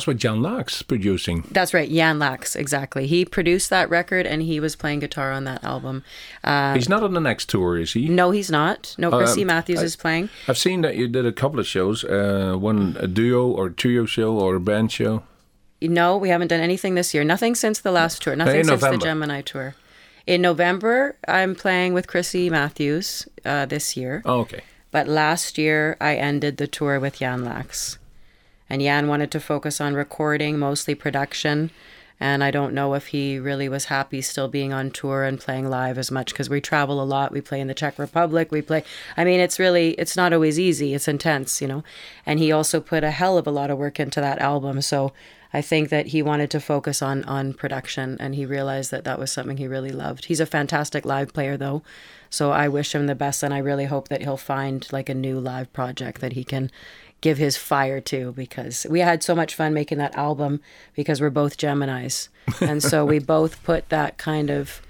Was 0.00 0.06
what 0.06 0.16
Jan 0.16 0.40
Laacks 0.40 0.82
producing. 0.86 1.44
That's 1.50 1.74
right, 1.74 1.90
Jan 1.90 2.18
Laacks, 2.18 2.56
exactly. 2.56 3.06
He 3.06 3.26
produced 3.26 3.68
that 3.68 3.90
record 3.90 4.26
and 4.26 4.40
he 4.40 4.58
was 4.58 4.74
playing 4.74 5.00
guitar 5.00 5.30
on 5.30 5.44
that 5.44 5.62
album. 5.62 6.04
Uh, 6.42 6.72
He's 6.72 6.88
not 6.88 7.02
on 7.02 7.12
the 7.12 7.20
next 7.20 7.50
tour, 7.50 7.76
is 7.78 7.92
he? 7.92 8.08
no, 8.08 8.30
he's 8.30 8.50
not. 8.50 8.94
No, 8.96 9.10
Krissy 9.10 9.42
Um, 9.42 9.48
Matthews 9.48 9.80
I- 9.80 9.84
is 9.84 9.96
playing. 9.96 10.30
I've 10.48 10.56
seen 10.56 10.80
that 10.80 10.96
you 10.96 11.06
did 11.06 11.26
a 11.26 11.32
couple 11.32 11.60
of 11.60 11.66
shows, 11.66 12.02
uh, 12.04 12.54
one 12.58 12.96
a 12.98 13.06
duo 13.06 13.46
or 13.46 13.68
trio 13.68 14.06
show 14.06 14.32
or 14.38 14.54
a 14.54 14.60
band 14.60 14.90
show. 14.90 15.22
No, 15.82 16.16
we 16.16 16.30
haven't 16.30 16.48
done 16.48 16.60
anything 16.60 16.94
this 16.94 17.12
year. 17.12 17.22
Nothing 17.24 17.54
since 17.54 17.78
the 17.80 17.92
last 17.92 18.22
tour. 18.22 18.34
Nothing 18.36 18.60
in 18.60 18.64
since 18.66 18.80
the 18.80 18.96
Gemini 18.96 19.42
tour. 19.42 19.74
In 20.26 20.40
November, 20.40 21.16
I'm 21.28 21.54
playing 21.54 21.92
with 21.92 22.06
Krissy 22.06 22.50
Matthews 22.50 23.28
uh, 23.44 23.66
this 23.66 23.96
year. 23.98 24.22
Oh, 24.24 24.40
okay. 24.40 24.60
But 24.90 25.08
last 25.08 25.58
year, 25.58 25.98
I 26.00 26.16
ended 26.16 26.56
the 26.56 26.66
tour 26.66 26.98
with 26.98 27.18
Jan 27.18 27.44
Laacks. 27.44 27.98
And 28.70 28.80
Jan 28.80 29.08
wanted 29.08 29.30
to 29.32 29.40
focus 29.40 29.80
on 29.80 29.94
recording, 29.94 30.58
mostly 30.58 30.94
production. 30.94 31.70
And 32.20 32.44
I 32.44 32.50
don't 32.50 32.74
know 32.74 32.94
if 32.94 33.08
he 33.08 33.38
really 33.38 33.68
was 33.68 33.86
happy 33.86 34.20
still 34.20 34.46
being 34.46 34.72
on 34.72 34.90
tour 34.90 35.24
and 35.24 35.40
playing 35.40 35.68
live 35.68 35.96
as 35.96 36.10
much 36.10 36.32
because 36.32 36.50
we 36.50 36.60
travel 36.60 37.02
a 37.02 37.04
lot. 37.04 37.32
We 37.32 37.40
play 37.40 37.60
in 37.60 37.66
the 37.66 37.74
Czech 37.74 37.98
Republic. 37.98 38.52
We 38.52 38.60
play, 38.60 38.84
I 39.16 39.24
mean, 39.24 39.40
it's 39.40 39.58
really, 39.58 39.92
it's 39.92 40.16
not 40.16 40.32
always 40.32 40.60
easy. 40.60 40.94
It's 40.94 41.08
intense, 41.08 41.60
you 41.60 41.66
know. 41.66 41.82
And 42.26 42.38
he 42.38 42.52
also 42.52 42.80
put 42.80 43.02
a 43.02 43.10
hell 43.10 43.38
of 43.38 43.46
a 43.46 43.50
lot 43.50 43.70
of 43.70 43.78
work 43.78 43.98
into 43.98 44.20
that 44.20 44.38
album. 44.38 44.82
So 44.82 45.12
I 45.52 45.62
think 45.62 45.88
that 45.88 46.08
he 46.08 46.22
wanted 46.22 46.50
to 46.50 46.60
focus 46.60 47.02
on 47.02 47.24
on 47.24 47.54
production 47.54 48.16
and 48.20 48.34
he 48.34 48.46
realized 48.46 48.90
that 48.92 49.04
that 49.04 49.18
was 49.18 49.32
something 49.32 49.56
he 49.56 49.66
really 49.66 49.90
loved. 49.90 50.26
He's 50.26 50.40
a 50.40 50.46
fantastic 50.46 51.04
live 51.04 51.32
player 51.32 51.56
though. 51.56 51.82
So 52.28 52.52
I 52.52 52.68
wish 52.68 52.94
him 52.94 53.06
the 53.06 53.16
best 53.16 53.42
and 53.42 53.52
I 53.52 53.58
really 53.58 53.86
hope 53.86 54.08
that 54.08 54.22
he'll 54.22 54.36
find 54.36 54.86
like 54.92 55.08
a 55.08 55.14
new 55.14 55.40
live 55.40 55.72
project 55.72 56.20
that 56.20 56.34
he 56.34 56.44
can 56.44 56.70
give 57.20 57.38
his 57.38 57.56
fire 57.56 58.00
to 58.00 58.32
because 58.32 58.86
we 58.88 59.00
had 59.00 59.22
so 59.22 59.34
much 59.34 59.54
fun 59.54 59.74
making 59.74 59.98
that 59.98 60.14
album 60.14 60.60
because 60.94 61.20
we're 61.20 61.30
both 61.30 61.56
Geminis. 61.56 62.28
And 62.60 62.82
so 62.82 63.04
we 63.04 63.18
both 63.36 63.62
put 63.62 63.88
that 63.90 64.18
kind 64.18 64.50
of 64.50 64.80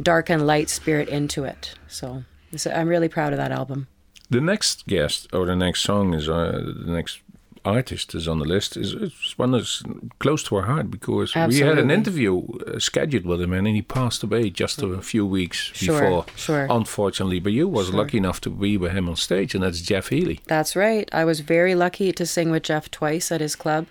dark 0.00 0.30
and 0.30 0.46
light 0.46 0.68
spirit 0.68 1.08
into 1.08 1.44
it. 1.44 1.74
So, 1.88 2.24
so 2.56 2.70
I'm 2.70 2.88
really 2.88 3.08
proud 3.08 3.32
of 3.32 3.38
that 3.38 3.52
album. 3.52 3.88
The 4.28 4.40
next 4.40 4.86
guest 4.86 5.28
or 5.32 5.46
the 5.46 5.56
next 5.56 5.82
song 5.82 6.14
is 6.14 6.28
uh, 6.28 6.62
the 6.84 6.92
next 6.92 7.20
artist 7.64 8.14
is 8.14 8.26
on 8.26 8.38
the 8.38 8.44
list 8.44 8.76
is 8.76 8.94
it's 8.94 9.36
one 9.36 9.50
that's 9.50 9.82
close 10.18 10.42
to 10.42 10.56
our 10.56 10.62
heart 10.62 10.90
because 10.90 11.34
we 11.34 11.58
had 11.58 11.78
an 11.78 11.90
interview 11.90 12.40
uh, 12.66 12.78
scheduled 12.78 13.26
with 13.26 13.40
him 13.40 13.52
and 13.52 13.66
he 13.66 13.82
passed 13.82 14.22
away 14.22 14.48
just 14.48 14.82
a 14.82 15.02
few 15.02 15.26
weeks 15.26 15.70
Sure, 15.74 16.00
before 16.00 16.26
sure. 16.36 16.66
unfortunately 16.70 17.38
but 17.38 17.52
you 17.52 17.68
was 17.68 17.92
lucky 17.92 18.16
enough 18.16 18.40
to 18.40 18.50
be 18.50 18.76
with 18.76 18.92
him 18.92 19.08
on 19.08 19.16
stage 19.16 19.54
and 19.54 19.62
that's 19.62 19.80
Jeff 19.82 20.08
Healey 20.08 20.40
That's 20.46 20.74
right. 20.74 21.08
I 21.12 21.24
was 21.24 21.40
very 21.40 21.74
lucky 21.74 22.12
to 22.12 22.24
sing 22.26 22.50
with 22.50 22.62
Jeff 22.62 22.90
twice 22.90 23.30
at 23.30 23.40
his 23.40 23.56
club. 23.56 23.86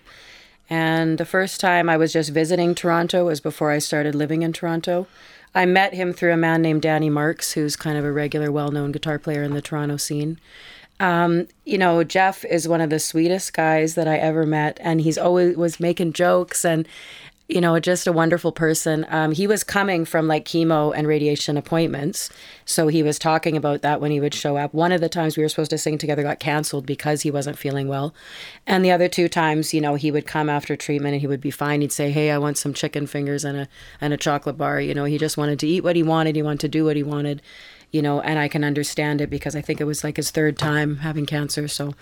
And 0.70 1.17
the 1.17 1.26
first 1.26 1.59
time 1.59 1.89
I 1.89 1.97
was 1.97 2.13
just 2.13 2.30
visiting 2.32 2.76
Toronto 2.76 3.26
was 3.26 3.39
before 3.39 3.72
I 3.72 3.80
started 3.80 4.13
living 4.13 4.43
in 4.43 4.53
Toronto. 4.53 5.07
I 5.55 5.65
met 5.65 5.95
him 5.95 6.13
through 6.13 6.32
a 6.34 6.38
man 6.38 6.61
named 6.61 6.84
Danny 6.84 7.09
Marks, 7.09 7.53
who's 7.53 7.76
kind 7.76 7.97
of 7.97 8.05
a 8.05 8.11
regular, 8.11 8.51
well 8.51 8.70
known 8.70 8.91
guitar 8.91 9.17
player 9.17 9.41
in 9.41 9.53
the 9.55 9.63
Toronto 9.63 9.97
scene. 9.97 10.39
Um, 11.00 11.47
you 11.66 11.78
know, 11.78 12.04
Jeff 12.04 12.43
is 12.45 12.68
one 12.68 12.82
of 12.82 12.89
the 12.89 13.00
sweetest 13.00 13.54
guys 13.54 13.95
that 13.95 14.08
I 14.08 14.18
ever 14.18 14.45
met, 14.45 14.78
and 14.82 15.02
he's 15.02 15.18
always 15.18 15.56
was 15.56 15.80
making 15.80 16.14
jokes 16.14 16.66
and 16.66 16.88
you 17.50 17.60
know, 17.60 17.80
just 17.80 18.06
a 18.06 18.14
wonderful 18.14 18.52
person. 18.52 19.08
Um, 19.10 19.32
he 19.32 19.47
was 19.47 19.64
coming 19.64 20.06
from 20.06 20.28
like 20.28 20.45
chemo 20.45 20.93
and 20.95 21.08
radiation 21.08 21.58
appointments. 21.58 22.30
So 22.64 22.89
he 22.89 23.02
was 23.02 23.18
talking 23.18 23.58
about 23.58 23.82
that 23.82 24.00
when 24.00 24.12
he 24.12 24.20
would 24.20 24.36
show 24.36 24.56
up. 24.56 24.72
One 24.72 24.91
of 24.91 25.02
the 25.02 25.10
times 25.10 25.36
we 25.36 25.41
were 25.41 25.50
supposed 25.50 25.72
to 25.72 25.80
sing 25.80 25.97
together 25.97 26.22
got 26.22 26.39
canceled 26.39 26.86
because 26.86 27.24
he 27.24 27.32
wasn't 27.32 27.58
feeling 27.58 27.88
well. 27.88 28.14
And 28.68 28.86
the 28.86 28.91
other 28.91 29.08
two 29.08 29.28
times, 29.28 29.74
you 29.74 29.82
know, 29.82 29.95
he 29.95 30.12
would 30.12 30.28
come 30.28 30.47
after 30.47 30.76
treatment 30.76 31.14
and 31.14 31.22
he 31.22 31.28
would 31.28 31.41
be 31.41 31.50
fine. 31.50 31.82
He'd 31.82 31.91
say, 31.91 32.12
Hey, 32.12 32.30
I 32.30 32.38
want 32.38 32.60
some 32.60 32.74
chicken 32.74 33.08
fingers 33.08 33.43
and 33.43 33.58
a 33.58 33.68
and 34.00 34.14
a 34.14 34.18
chocolate 34.18 34.58
bar. 34.58 34.80
You 34.80 34.93
know, 34.93 35.06
he 35.06 35.18
just 35.18 35.36
wanted 35.36 35.58
to 35.60 35.68
eat 35.68 35.84
what 35.84 35.95
he 35.95 36.04
wanted, 36.04 36.36
he 36.36 36.43
wanted 36.43 36.60
to 36.60 36.70
do 36.70 36.86
what 36.86 36.97
he 36.97 37.04
wanted 37.04 37.41
you 37.92 38.02
know, 38.02 38.22
and 38.22 38.38
I 38.38 38.48
can 38.48 38.64
understand 38.64 39.22
it 39.22 39.30
because 39.30 39.56
I 39.56 39.62
think 39.62 39.82
it 39.82 39.86
was 39.86 40.04
like 40.04 40.18
his 40.18 40.32
third 40.32 40.58
time 40.58 40.98
having 40.98 41.26
cancer. 41.26 41.68
So, 41.68 41.96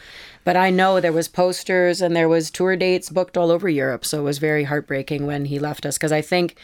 but 0.43 0.57
I 0.57 0.69
know 0.69 0.99
there 0.99 1.13
was 1.13 1.27
posters 1.27 2.01
and 2.01 2.15
there 2.15 2.29
was 2.29 2.51
tour 2.51 2.75
dates 2.75 3.09
booked 3.09 3.37
all 3.37 3.51
over 3.51 3.69
Europe. 3.69 4.05
So 4.05 4.19
it 4.19 4.23
was 4.23 4.37
very 4.37 4.65
heartbreaking 4.65 5.25
when 5.25 5.45
he 5.45 5.59
left 5.59 5.85
us 5.85 5.97
because 5.97 6.11
I 6.11 6.21
think 6.21 6.55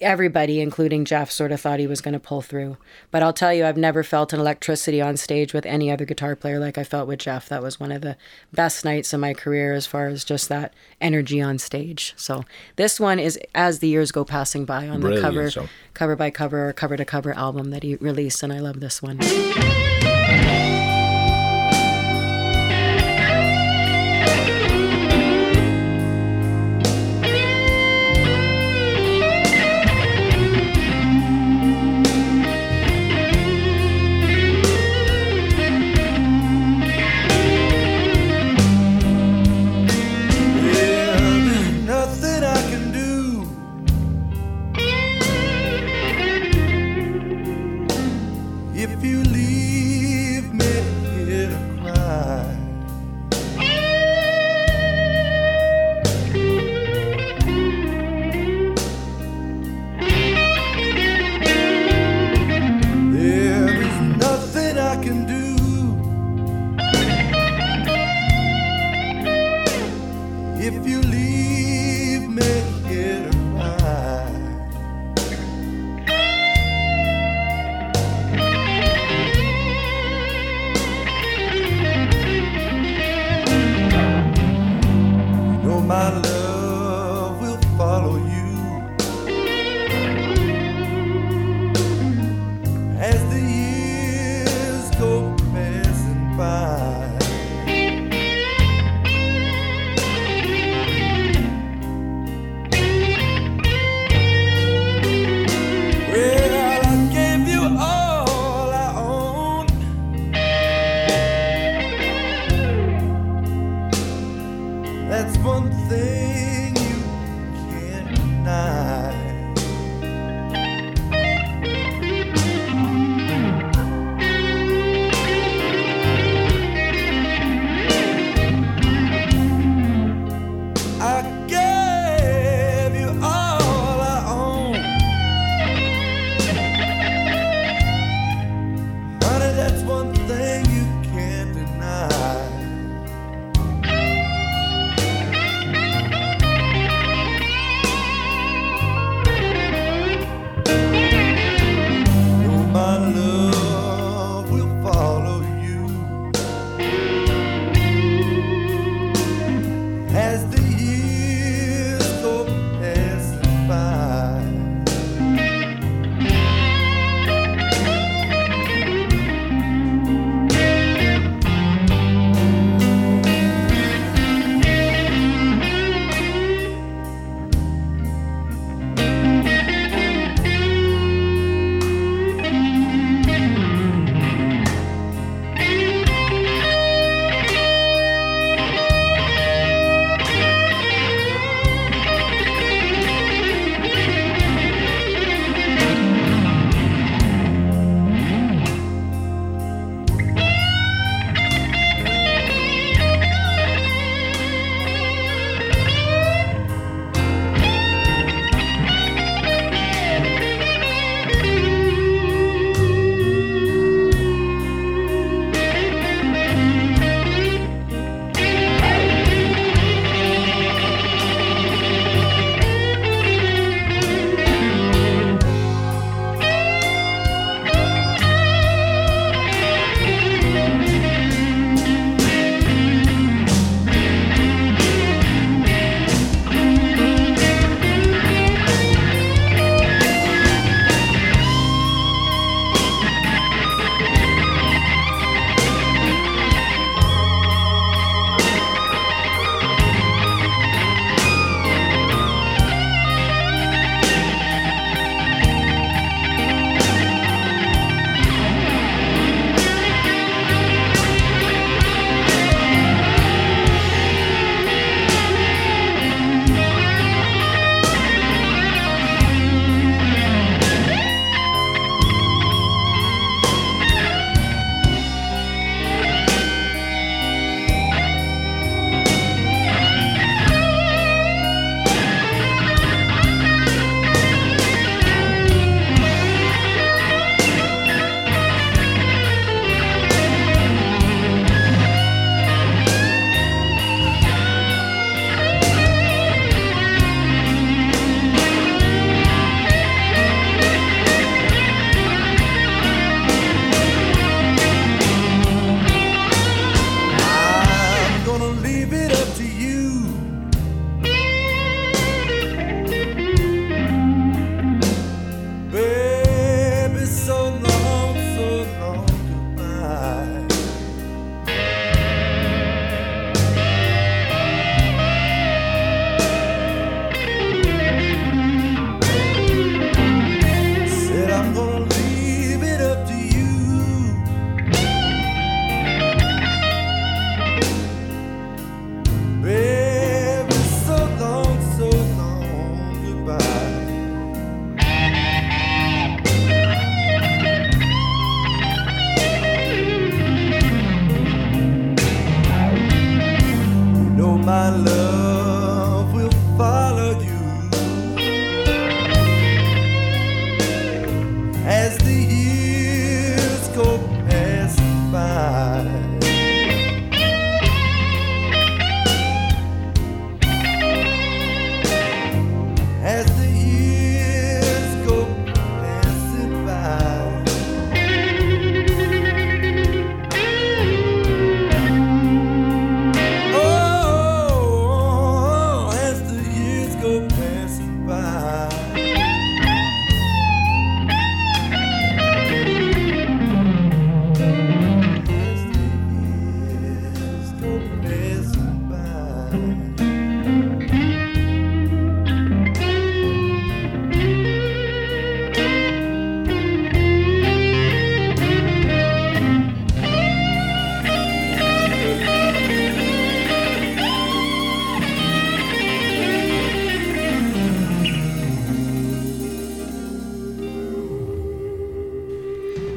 everybody, 0.00 0.60
including 0.60 1.04
Jeff, 1.04 1.30
sort 1.30 1.52
of 1.52 1.60
thought 1.60 1.78
he 1.80 1.86
was 1.86 2.00
going 2.00 2.14
to 2.14 2.20
pull 2.20 2.42
through. 2.42 2.76
But 3.10 3.22
I'll 3.22 3.32
tell 3.32 3.52
you, 3.52 3.64
I've 3.64 3.76
never 3.76 4.02
felt 4.02 4.32
an 4.32 4.40
electricity 4.40 5.00
on 5.00 5.16
stage 5.16 5.52
with 5.52 5.66
any 5.66 5.90
other 5.90 6.04
guitar 6.04 6.36
player 6.36 6.58
like 6.58 6.78
I 6.78 6.84
felt 6.84 7.08
with 7.08 7.20
Jeff. 7.20 7.48
That 7.48 7.62
was 7.62 7.80
one 7.80 7.92
of 7.92 8.02
the 8.02 8.16
best 8.52 8.84
nights 8.84 9.12
of 9.12 9.20
my 9.20 9.34
career 9.34 9.72
as 9.72 9.86
far 9.86 10.06
as 10.08 10.24
just 10.24 10.48
that 10.48 10.74
energy 11.00 11.40
on 11.40 11.58
stage. 11.58 12.14
So 12.16 12.44
this 12.76 12.98
one 13.00 13.18
is 13.18 13.38
as 13.54 13.78
the 13.78 13.88
years 13.88 14.12
go 14.12 14.24
passing 14.24 14.64
by 14.64 14.88
on 14.88 15.00
Brilliant 15.00 15.22
the 15.22 15.28
cover, 15.28 15.50
song. 15.50 15.68
cover 15.94 16.16
by 16.16 16.30
cover 16.30 16.68
or 16.68 16.72
cover 16.72 16.96
to 16.96 17.04
cover 17.04 17.32
album 17.32 17.70
that 17.70 17.82
he 17.82 17.96
released, 17.96 18.42
and 18.42 18.52
I 18.52 18.60
love 18.60 18.80
this 18.80 19.02
one. 19.02 19.18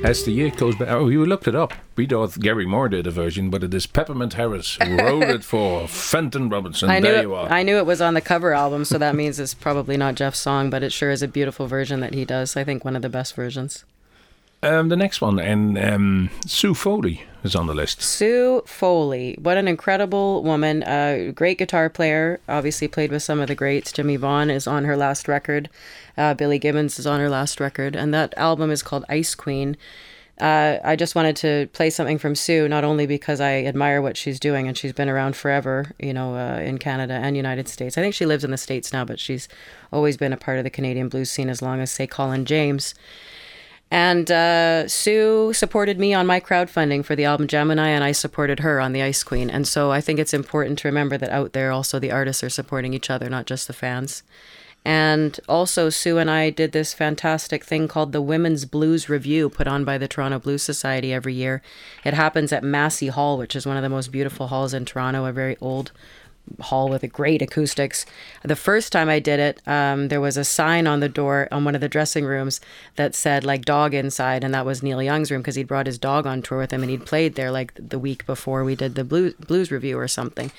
As 0.10 0.24
the 0.24 0.32
year 0.32 0.50
goes 0.50 0.76
by, 0.76 0.88
oh, 0.88 1.08
you 1.08 1.24
looked 1.24 1.48
it 1.48 1.54
up. 1.54 1.72
We 1.96 2.08
thought 2.08 2.40
Gary 2.40 2.66
Moore 2.66 2.90
did 2.90 3.06
a 3.06 3.12
version, 3.12 3.52
but 3.52 3.64
it 3.64 3.72
is 3.72 3.86
Peppermint 3.86 4.34
Harris 4.34 4.76
who 4.82 4.98
wrote 4.98 5.30
it 5.30 5.44
for 5.44 5.88
Fenton 5.88 6.50
Robinson. 6.50 6.90
I 6.90 6.98
knew 6.98 7.04
there 7.04 7.18
it, 7.18 7.22
you 7.22 7.36
are. 7.36 7.48
I 7.48 7.62
knew 7.62 7.78
it 7.78 7.86
was 7.86 8.02
on 8.02 8.16
the 8.16 8.20
cover 8.20 8.52
album, 8.52 8.86
so 8.86 8.98
that 8.98 9.14
means 9.14 9.40
it's 9.40 9.54
probably 9.54 9.98
not 9.98 10.16
Jeff's 10.16 10.40
song, 10.40 10.72
but 10.72 10.82
it 10.82 10.92
sure 10.92 11.12
is 11.12 11.22
a 11.22 11.28
beautiful 11.28 11.68
version 11.68 12.00
that 12.00 12.16
he 12.16 12.26
does. 12.26 12.58
I 12.58 12.64
think 12.64 12.84
one 12.84 12.96
of 12.96 13.04
the 13.04 13.08
best 13.10 13.36
versions. 13.36 13.86
Um, 14.62 14.90
the 14.90 14.98
next 14.98 15.22
one, 15.22 15.40
and 15.40 15.78
um, 15.78 16.30
Sue 16.46 16.74
Foley 16.74 17.24
is 17.44 17.56
on 17.56 17.68
the 17.68 17.74
list. 17.74 18.02
Sue 18.02 18.62
Foley, 18.66 19.38
what 19.40 19.58
an 19.58 19.70
incredible 19.70 20.44
woman! 20.44 20.84
Uh, 20.84 21.32
great 21.34 21.58
guitar 21.58 21.90
player. 21.90 22.42
Obviously 22.50 22.90
played 22.90 23.10
with 23.12 23.24
some 23.24 23.40
of 23.40 23.48
the 23.48 23.56
greats. 23.56 23.94
Jimmie 23.94 24.18
Vaughan 24.18 24.50
is 24.50 24.68
on 24.68 24.84
her 24.84 24.98
last 24.98 25.30
record. 25.30 25.70
Uh, 26.18 26.34
Billy 26.34 26.60
Gibbons 26.60 27.00
is 27.00 27.08
on 27.08 27.22
her 27.22 27.30
last 27.30 27.62
record, 27.62 27.96
and 27.96 28.14
that 28.14 28.34
album 28.36 28.70
is 28.70 28.84
called 28.84 29.06
Ice 29.08 29.34
Queen. 29.34 29.78
Uh, 30.40 30.80
I 30.84 30.96
just 30.96 31.16
wanted 31.16 31.36
to 31.38 31.68
play 31.74 31.90
something 31.90 32.18
from 32.18 32.36
Sue, 32.36 32.68
not 32.68 32.86
only 32.86 33.06
because 33.06 33.42
I 33.42 33.64
admire 33.64 34.02
what 34.02 34.16
she's 34.16 34.40
doing 34.40 34.68
and 34.68 34.78
she's 34.78 34.94
been 34.94 35.10
around 35.10 35.36
forever, 35.36 35.92
you 36.00 36.14
know, 36.14 36.36
uh, 36.36 36.60
in 36.60 36.78
Canada 36.78 37.14
and 37.14 37.36
United 37.36 37.68
States. 37.68 37.98
I 37.98 38.02
think 38.02 38.14
she 38.14 38.26
lives 38.26 38.46
in 38.46 38.52
the 38.52 38.58
States 38.58 38.94
now, 38.94 39.04
but 39.04 39.20
she's 39.20 39.50
always 39.92 40.16
been 40.16 40.32
a 40.32 40.38
part 40.38 40.58
of 40.58 40.64
the 40.64 40.70
Canadian 40.70 41.10
blues 41.10 41.30
scene 41.30 41.50
as 41.50 41.62
long 41.62 41.82
as, 41.82 41.92
say, 41.92 42.08
Colin 42.08 42.46
James. 42.46 42.94
And 43.92 44.30
uh, 44.30 44.88
Sue 44.88 45.52
supported 45.54 45.98
me 46.00 46.14
on 46.14 46.28
my 46.28 46.40
crowdfunding 46.40 47.04
for 47.04 47.16
the 47.16 47.26
album 47.26 47.48
Gemini, 47.48 47.88
and 47.88 48.04
I 48.04 48.12
supported 48.12 48.60
her 48.60 48.80
on 48.80 48.94
the 48.94 49.02
Ice 49.02 49.24
Queen. 49.24 49.50
And 49.50 49.68
so 49.68 49.92
I 49.92 50.00
think 50.00 50.20
it's 50.20 50.34
important 50.34 50.78
to 50.80 50.88
remember 50.88 51.18
that 51.18 51.32
out 51.32 51.54
there, 51.54 51.72
also 51.72 51.98
the 51.98 52.12
artists 52.12 52.44
are 52.44 52.50
supporting 52.50 52.94
each 52.94 53.10
other, 53.10 53.30
not 53.30 53.48
just 53.48 53.66
the 53.66 53.74
fans. 53.74 54.22
And 54.86 55.40
also, 55.50 55.90
Sue 55.90 56.20
and 56.20 56.32
I 56.32 56.52
did 56.52 56.72
this 56.72 56.94
fantastic 56.94 57.66
thing 57.66 57.88
called 57.88 58.12
the 58.12 58.22
Women's 58.22 58.66
Blues 58.66 59.10
Revue, 59.10 59.50
put 59.50 59.68
on 59.68 59.84
by 59.84 59.98
the 59.98 60.08
Toronto 60.08 60.40
Blues 60.40 60.64
Society 60.64 61.12
every 61.12 61.34
year. 61.34 61.62
It 62.06 62.14
happens 62.14 62.54
at 62.54 62.64
Massey 62.64 63.08
Hall, 63.08 63.38
which 63.38 63.56
is 63.56 63.66
one 63.66 63.76
of 63.76 63.84
the 63.84 63.90
most 63.90 64.12
beautiful 64.12 64.48
halls 64.48 64.74
in 64.74 64.86
Toronto, 64.86 65.26
a 65.26 65.34
very 65.34 65.58
old 65.60 65.92
hall 66.62 66.90
with 66.90 67.04
a 67.04 67.08
great 67.08 67.42
acoustics. 67.42 68.06
The 68.44 68.56
first 68.56 68.92
time 68.92 69.10
I 69.10 69.20
did 69.20 69.40
it, 69.40 69.62
um, 69.68 70.08
there 70.08 70.22
was 70.22 70.38
a 70.38 70.44
sign 70.44 70.88
on 70.88 71.00
the 71.00 71.10
door 71.10 71.48
on 71.52 71.64
one 71.64 71.76
of 71.76 71.82
the 71.82 71.90
dressing 71.90 72.26
rooms 72.26 72.62
that 72.96 73.16
said 73.16 73.44
like 73.44 73.66
dog 73.66 73.94
inside, 73.94 74.44
and 74.44 74.54
that 74.54 74.66
was 74.66 74.84
Neil 74.84 75.02
Young's 75.02 75.32
room 75.32 75.42
because 75.42 75.56
he'd 75.56 75.68
brought 75.68 75.86
his 75.86 75.98
dog 75.98 76.26
on 76.26 76.42
tour 76.42 76.58
with 76.58 76.72
him 76.72 76.82
and 76.82 76.90
he'd 76.90 77.06
played 77.06 77.36
there 77.36 77.52
like 77.52 77.74
the 77.76 78.00
week 78.00 78.26
before 78.26 78.64
we 78.64 78.76
did 78.76 78.96
the 78.96 79.04
blues 79.04 79.34
blues 79.34 79.72
review 79.72 79.98
or 79.98 80.08
something. 80.08 80.52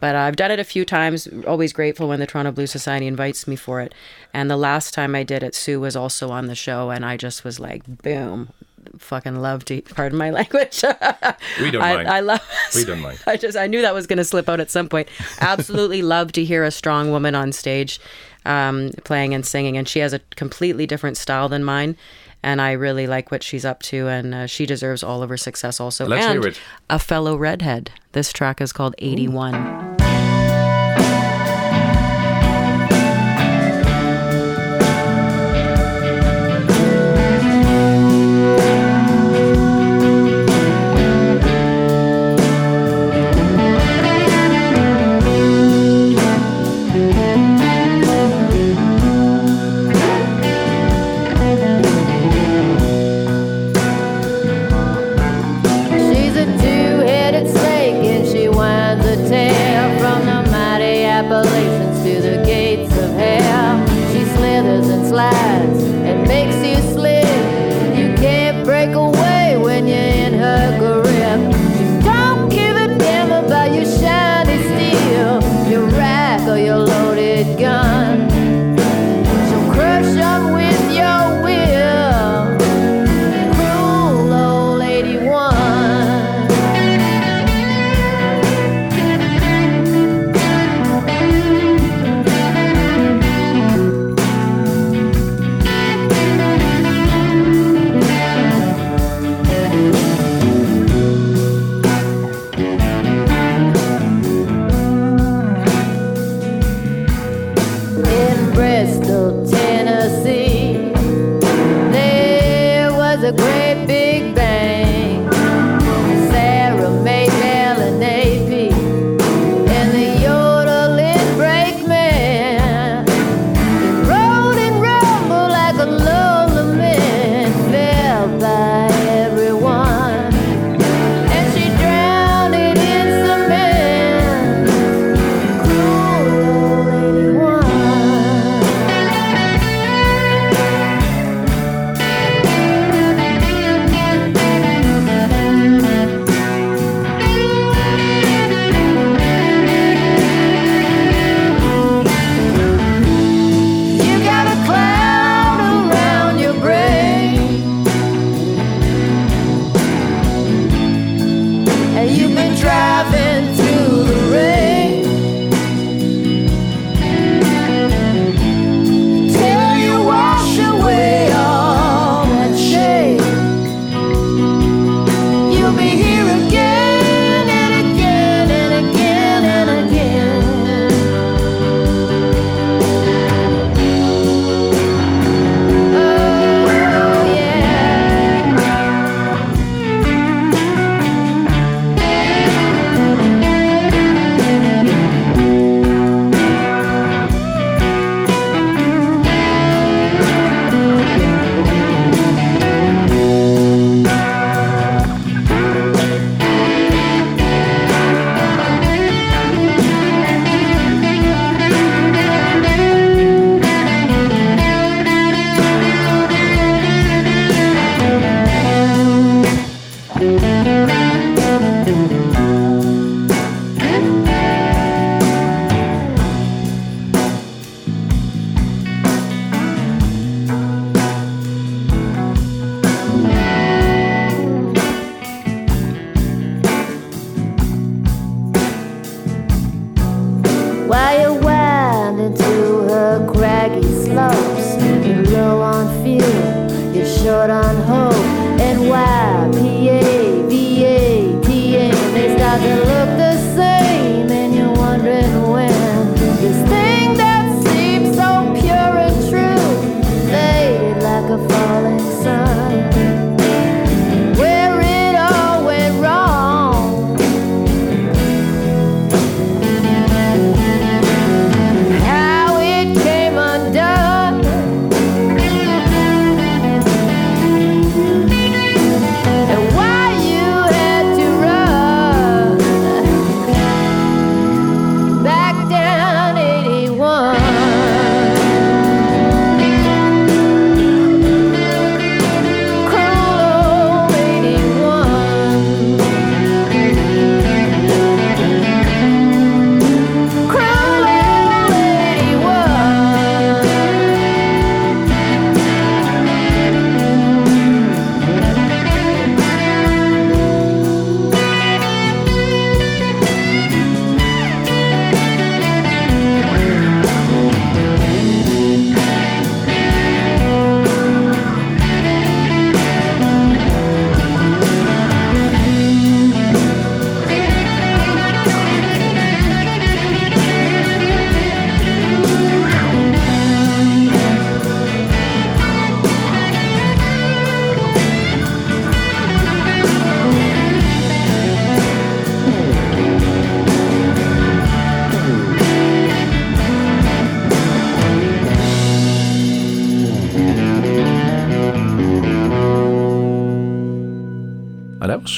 But 0.00 0.14
I've 0.14 0.36
done 0.36 0.50
it 0.50 0.60
a 0.60 0.64
few 0.64 0.84
times. 0.84 1.28
Always 1.46 1.72
grateful 1.72 2.08
when 2.08 2.20
the 2.20 2.26
Toronto 2.26 2.52
Blues 2.52 2.70
Society 2.70 3.06
invites 3.06 3.46
me 3.46 3.56
for 3.56 3.80
it. 3.80 3.94
And 4.32 4.50
the 4.50 4.56
last 4.56 4.94
time 4.94 5.14
I 5.14 5.22
did 5.22 5.42
it, 5.42 5.54
Sue 5.54 5.80
was 5.80 5.96
also 5.96 6.30
on 6.30 6.46
the 6.46 6.54
show, 6.54 6.90
and 6.90 7.04
I 7.04 7.16
just 7.16 7.44
was 7.44 7.58
like, 7.58 8.02
boom. 8.02 8.52
Fucking 8.98 9.36
love 9.36 9.64
to 9.66 9.82
pardon 9.82 10.18
my 10.18 10.30
language. 10.38 10.82
We 11.60 11.70
don't 11.70 11.82
I, 11.82 11.96
mind. 11.96 12.08
I 12.08 12.20
love. 12.20 12.40
We 12.74 12.84
don't 12.84 13.00
mind. 13.00 13.20
I 13.26 13.36
just 13.36 13.56
I 13.56 13.66
knew 13.66 13.82
that 13.82 13.94
was 13.94 14.06
going 14.06 14.18
to 14.18 14.24
slip 14.24 14.48
out 14.48 14.60
at 14.60 14.70
some 14.70 14.88
point. 14.88 15.08
Absolutely 15.40 16.02
love 16.16 16.32
to 16.32 16.44
hear 16.44 16.64
a 16.64 16.70
strong 16.70 17.10
woman 17.10 17.34
on 17.34 17.52
stage, 17.52 18.00
um, 18.44 18.90
playing 19.04 19.34
and 19.34 19.44
singing, 19.44 19.76
and 19.76 19.88
she 19.88 19.98
has 20.00 20.12
a 20.12 20.20
completely 20.36 20.86
different 20.86 21.16
style 21.16 21.48
than 21.48 21.64
mine. 21.64 21.96
And 22.42 22.60
I 22.60 22.72
really 22.72 23.08
like 23.08 23.32
what 23.32 23.42
she's 23.42 23.64
up 23.64 23.82
to, 23.84 24.06
and 24.06 24.32
uh, 24.32 24.46
she 24.46 24.64
deserves 24.64 25.02
all 25.02 25.24
of 25.24 25.28
her 25.28 25.36
success 25.36 25.80
also. 25.80 26.06
Let's 26.06 26.24
and 26.24 26.40
hear 26.40 26.50
it. 26.50 26.60
a 26.88 26.98
fellow 27.00 27.36
redhead. 27.36 27.90
This 28.12 28.32
track 28.32 28.60
is 28.60 28.72
called 28.72 28.94
81. 28.98 29.96
She's 29.98 30.07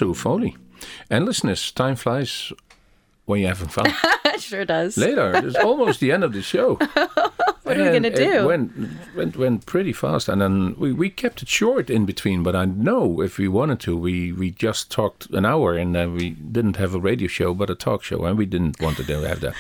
Sue 0.01 0.15
Foley. 0.15 0.57
And 1.11 1.27
listeners, 1.27 1.71
time 1.73 1.95
flies 1.95 2.55
when 3.27 3.41
you're 3.41 3.51
having 3.51 3.69
fun. 3.69 3.93
it 4.25 4.41
sure 4.41 4.65
does. 4.65 4.97
Later, 4.97 5.33
it's 5.35 5.57
almost 5.57 6.01
the 6.01 6.11
end 6.11 6.25
of 6.25 6.33
the 6.33 6.41
show. 6.41 6.79
What 7.71 7.81
are 7.81 7.85
we 7.85 7.91
gonna 7.99 8.09
It 8.09 8.17
do? 8.17 8.47
went, 8.47 8.73
went, 9.17 9.37
went 9.37 9.67
pretty 9.67 9.93
fast, 9.93 10.29
and 10.29 10.41
then 10.41 10.75
we, 10.79 10.93
we 10.93 11.11
kept 11.11 11.43
it 11.43 11.49
short 11.49 11.91
in 11.91 12.07
between. 12.07 12.43
But 12.43 12.57
I 12.57 12.65
know 12.65 13.21
if 13.23 13.39
we 13.39 13.49
wanted 13.49 13.81
to, 13.81 13.97
we, 13.97 14.33
we 14.33 14.51
just 14.51 14.91
talked 14.91 15.31
an 15.31 15.45
hour, 15.47 15.75
and 15.77 15.97
uh, 15.97 16.09
we 16.13 16.31
didn't 16.31 16.77
have 16.77 16.95
a 16.95 17.01
radio 17.01 17.29
show, 17.29 17.55
but 17.55 17.71
a 17.71 17.75
talk 17.75 18.03
show, 18.03 18.25
and 18.25 18.37
we 18.37 18.47
didn't 18.47 18.81
want 18.81 18.97
to 18.97 19.05
do 19.05 19.21
have 19.23 19.41
that. 19.41 19.55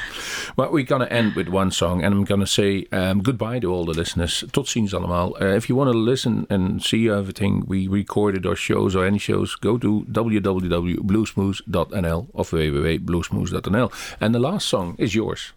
But 0.57 0.73
we're 0.73 0.85
gonna 0.85 1.07
end 1.07 1.35
with 1.35 1.49
one 1.49 1.71
song, 1.71 2.03
and 2.03 2.15
I'm 2.15 2.25
gonna 2.25 2.47
say 2.47 2.87
um, 2.93 3.23
goodbye 3.23 3.61
to 3.61 3.73
all 3.73 3.85
the 3.85 3.93
listeners. 3.95 4.45
Tot 4.53 4.67
ziens 4.67 4.93
allemaal. 4.93 5.41
Uh, 5.41 5.55
if 5.57 5.69
you 5.69 5.77
want 5.77 5.93
to 5.93 5.99
listen 5.99 6.47
and 6.51 6.83
see 6.83 7.09
everything 7.09 7.65
we 7.67 7.87
recorded 7.89 8.47
or 8.47 8.57
shows 8.57 8.97
or 8.97 9.05
any 9.07 9.19
shows, 9.19 9.55
go 9.57 9.79
to 9.79 10.05
www.bluesmoose.nl 10.11 12.27
or 12.33 12.45
www.bluesmoose.nl. 12.45 13.93
And 14.21 14.35
the 14.35 14.39
last 14.41 14.69
song 14.69 14.95
is 14.99 15.15
yours 15.15 15.53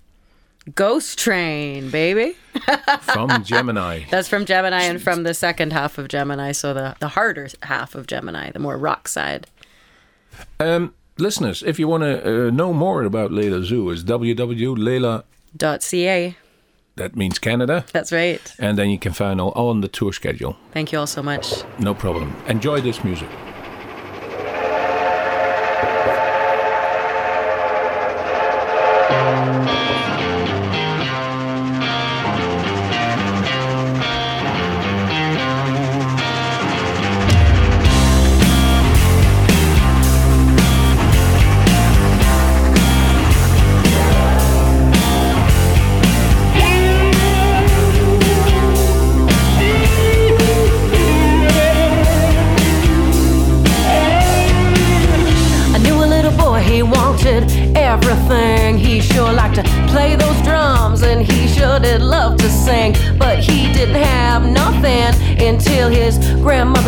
Ghost 0.76 1.20
Train, 1.20 1.90
baby. 1.90 2.36
from 3.02 3.44
Gemini. 3.44 4.04
That's 4.10 4.28
from 4.30 4.46
Gemini 4.46 4.84
and 4.84 5.02
from 5.02 5.24
the 5.24 5.34
second 5.34 5.74
half 5.74 5.98
of 5.98 6.08
Gemini, 6.08 6.52
so 6.54 6.74
the, 6.74 6.96
the 7.00 7.10
harder 7.10 7.50
half 7.64 7.96
of 7.96 8.08
Gemini, 8.08 8.52
the 8.52 8.60
more 8.60 8.78
rock 8.78 9.08
side. 9.08 9.48
Um, 10.60 10.94
listeners, 11.18 11.64
if 11.64 11.80
you 11.80 11.88
want 11.88 12.04
to 12.04 12.48
uh, 12.48 12.50
know 12.50 12.72
more 12.74 13.04
about 13.04 13.32
Layla 13.32 13.64
Zoe, 13.64 13.92
it's 13.94 14.04
www.leila, 14.04 15.26
Dot 15.56 15.84
.ca. 15.84 16.36
that 16.96 17.16
means 17.16 17.38
Canada, 17.40 17.86
That's 17.92 18.12
right. 18.12 18.42
and 18.58 18.78
then 18.78 18.90
you 18.90 18.98
can 18.98 19.12
find 19.14 19.42
all 19.42 19.70
on 19.70 19.82
the 19.82 19.88
tour 19.88 20.14
schedule. 20.14 20.56
Thank 20.72 20.92
you 20.92 21.00
all 21.00 21.08
so 21.08 21.22
much. 21.22 21.64
No 21.80 21.94
problem. 21.94 22.36
Enjoy 22.48 22.80
this 22.82 23.04
music. 23.04 23.30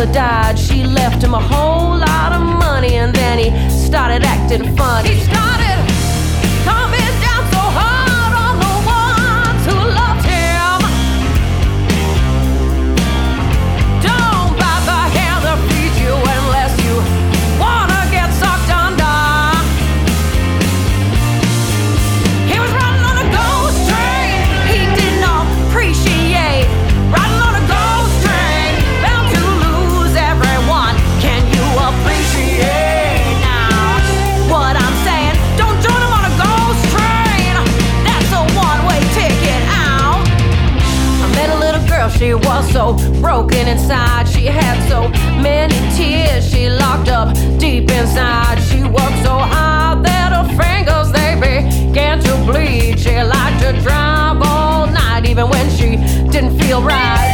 Grandmother 0.06 0.12
died. 0.12 0.58
She 0.58 0.84
left 0.84 1.22
him 1.22 1.34
a 1.34 1.40
whole 1.40 1.98
lot 1.98 2.32
of 2.32 2.42
money 2.58 2.94
and 2.94 3.14
then 3.14 3.38
he 3.38 3.70
started 3.70 4.22
acting 4.24 4.76
fun. 4.76 5.45
pain 43.66 43.76
inside. 43.76 44.28
She 44.28 44.46
had 44.46 44.88
so 44.88 45.08
many 45.40 45.74
tears 45.96 46.50
she 46.50 46.68
locked 46.68 47.08
up 47.08 47.34
deep 47.58 47.90
inside. 47.90 48.58
She 48.62 48.82
worked 48.82 49.22
so 49.24 49.38
hard 49.38 50.04
that 50.04 50.32
her 50.32 50.46
fingers 50.56 51.12
they 51.12 51.34
began 51.34 52.20
to 52.20 52.36
bleed. 52.50 52.98
She 52.98 53.20
liked 53.22 53.60
to 53.62 53.72
drive 53.82 54.40
all 54.42 54.86
night, 54.86 55.26
even 55.26 55.48
when 55.48 55.70
she 55.70 55.96
didn't 56.30 56.58
feel 56.58 56.82
right. 56.82 57.25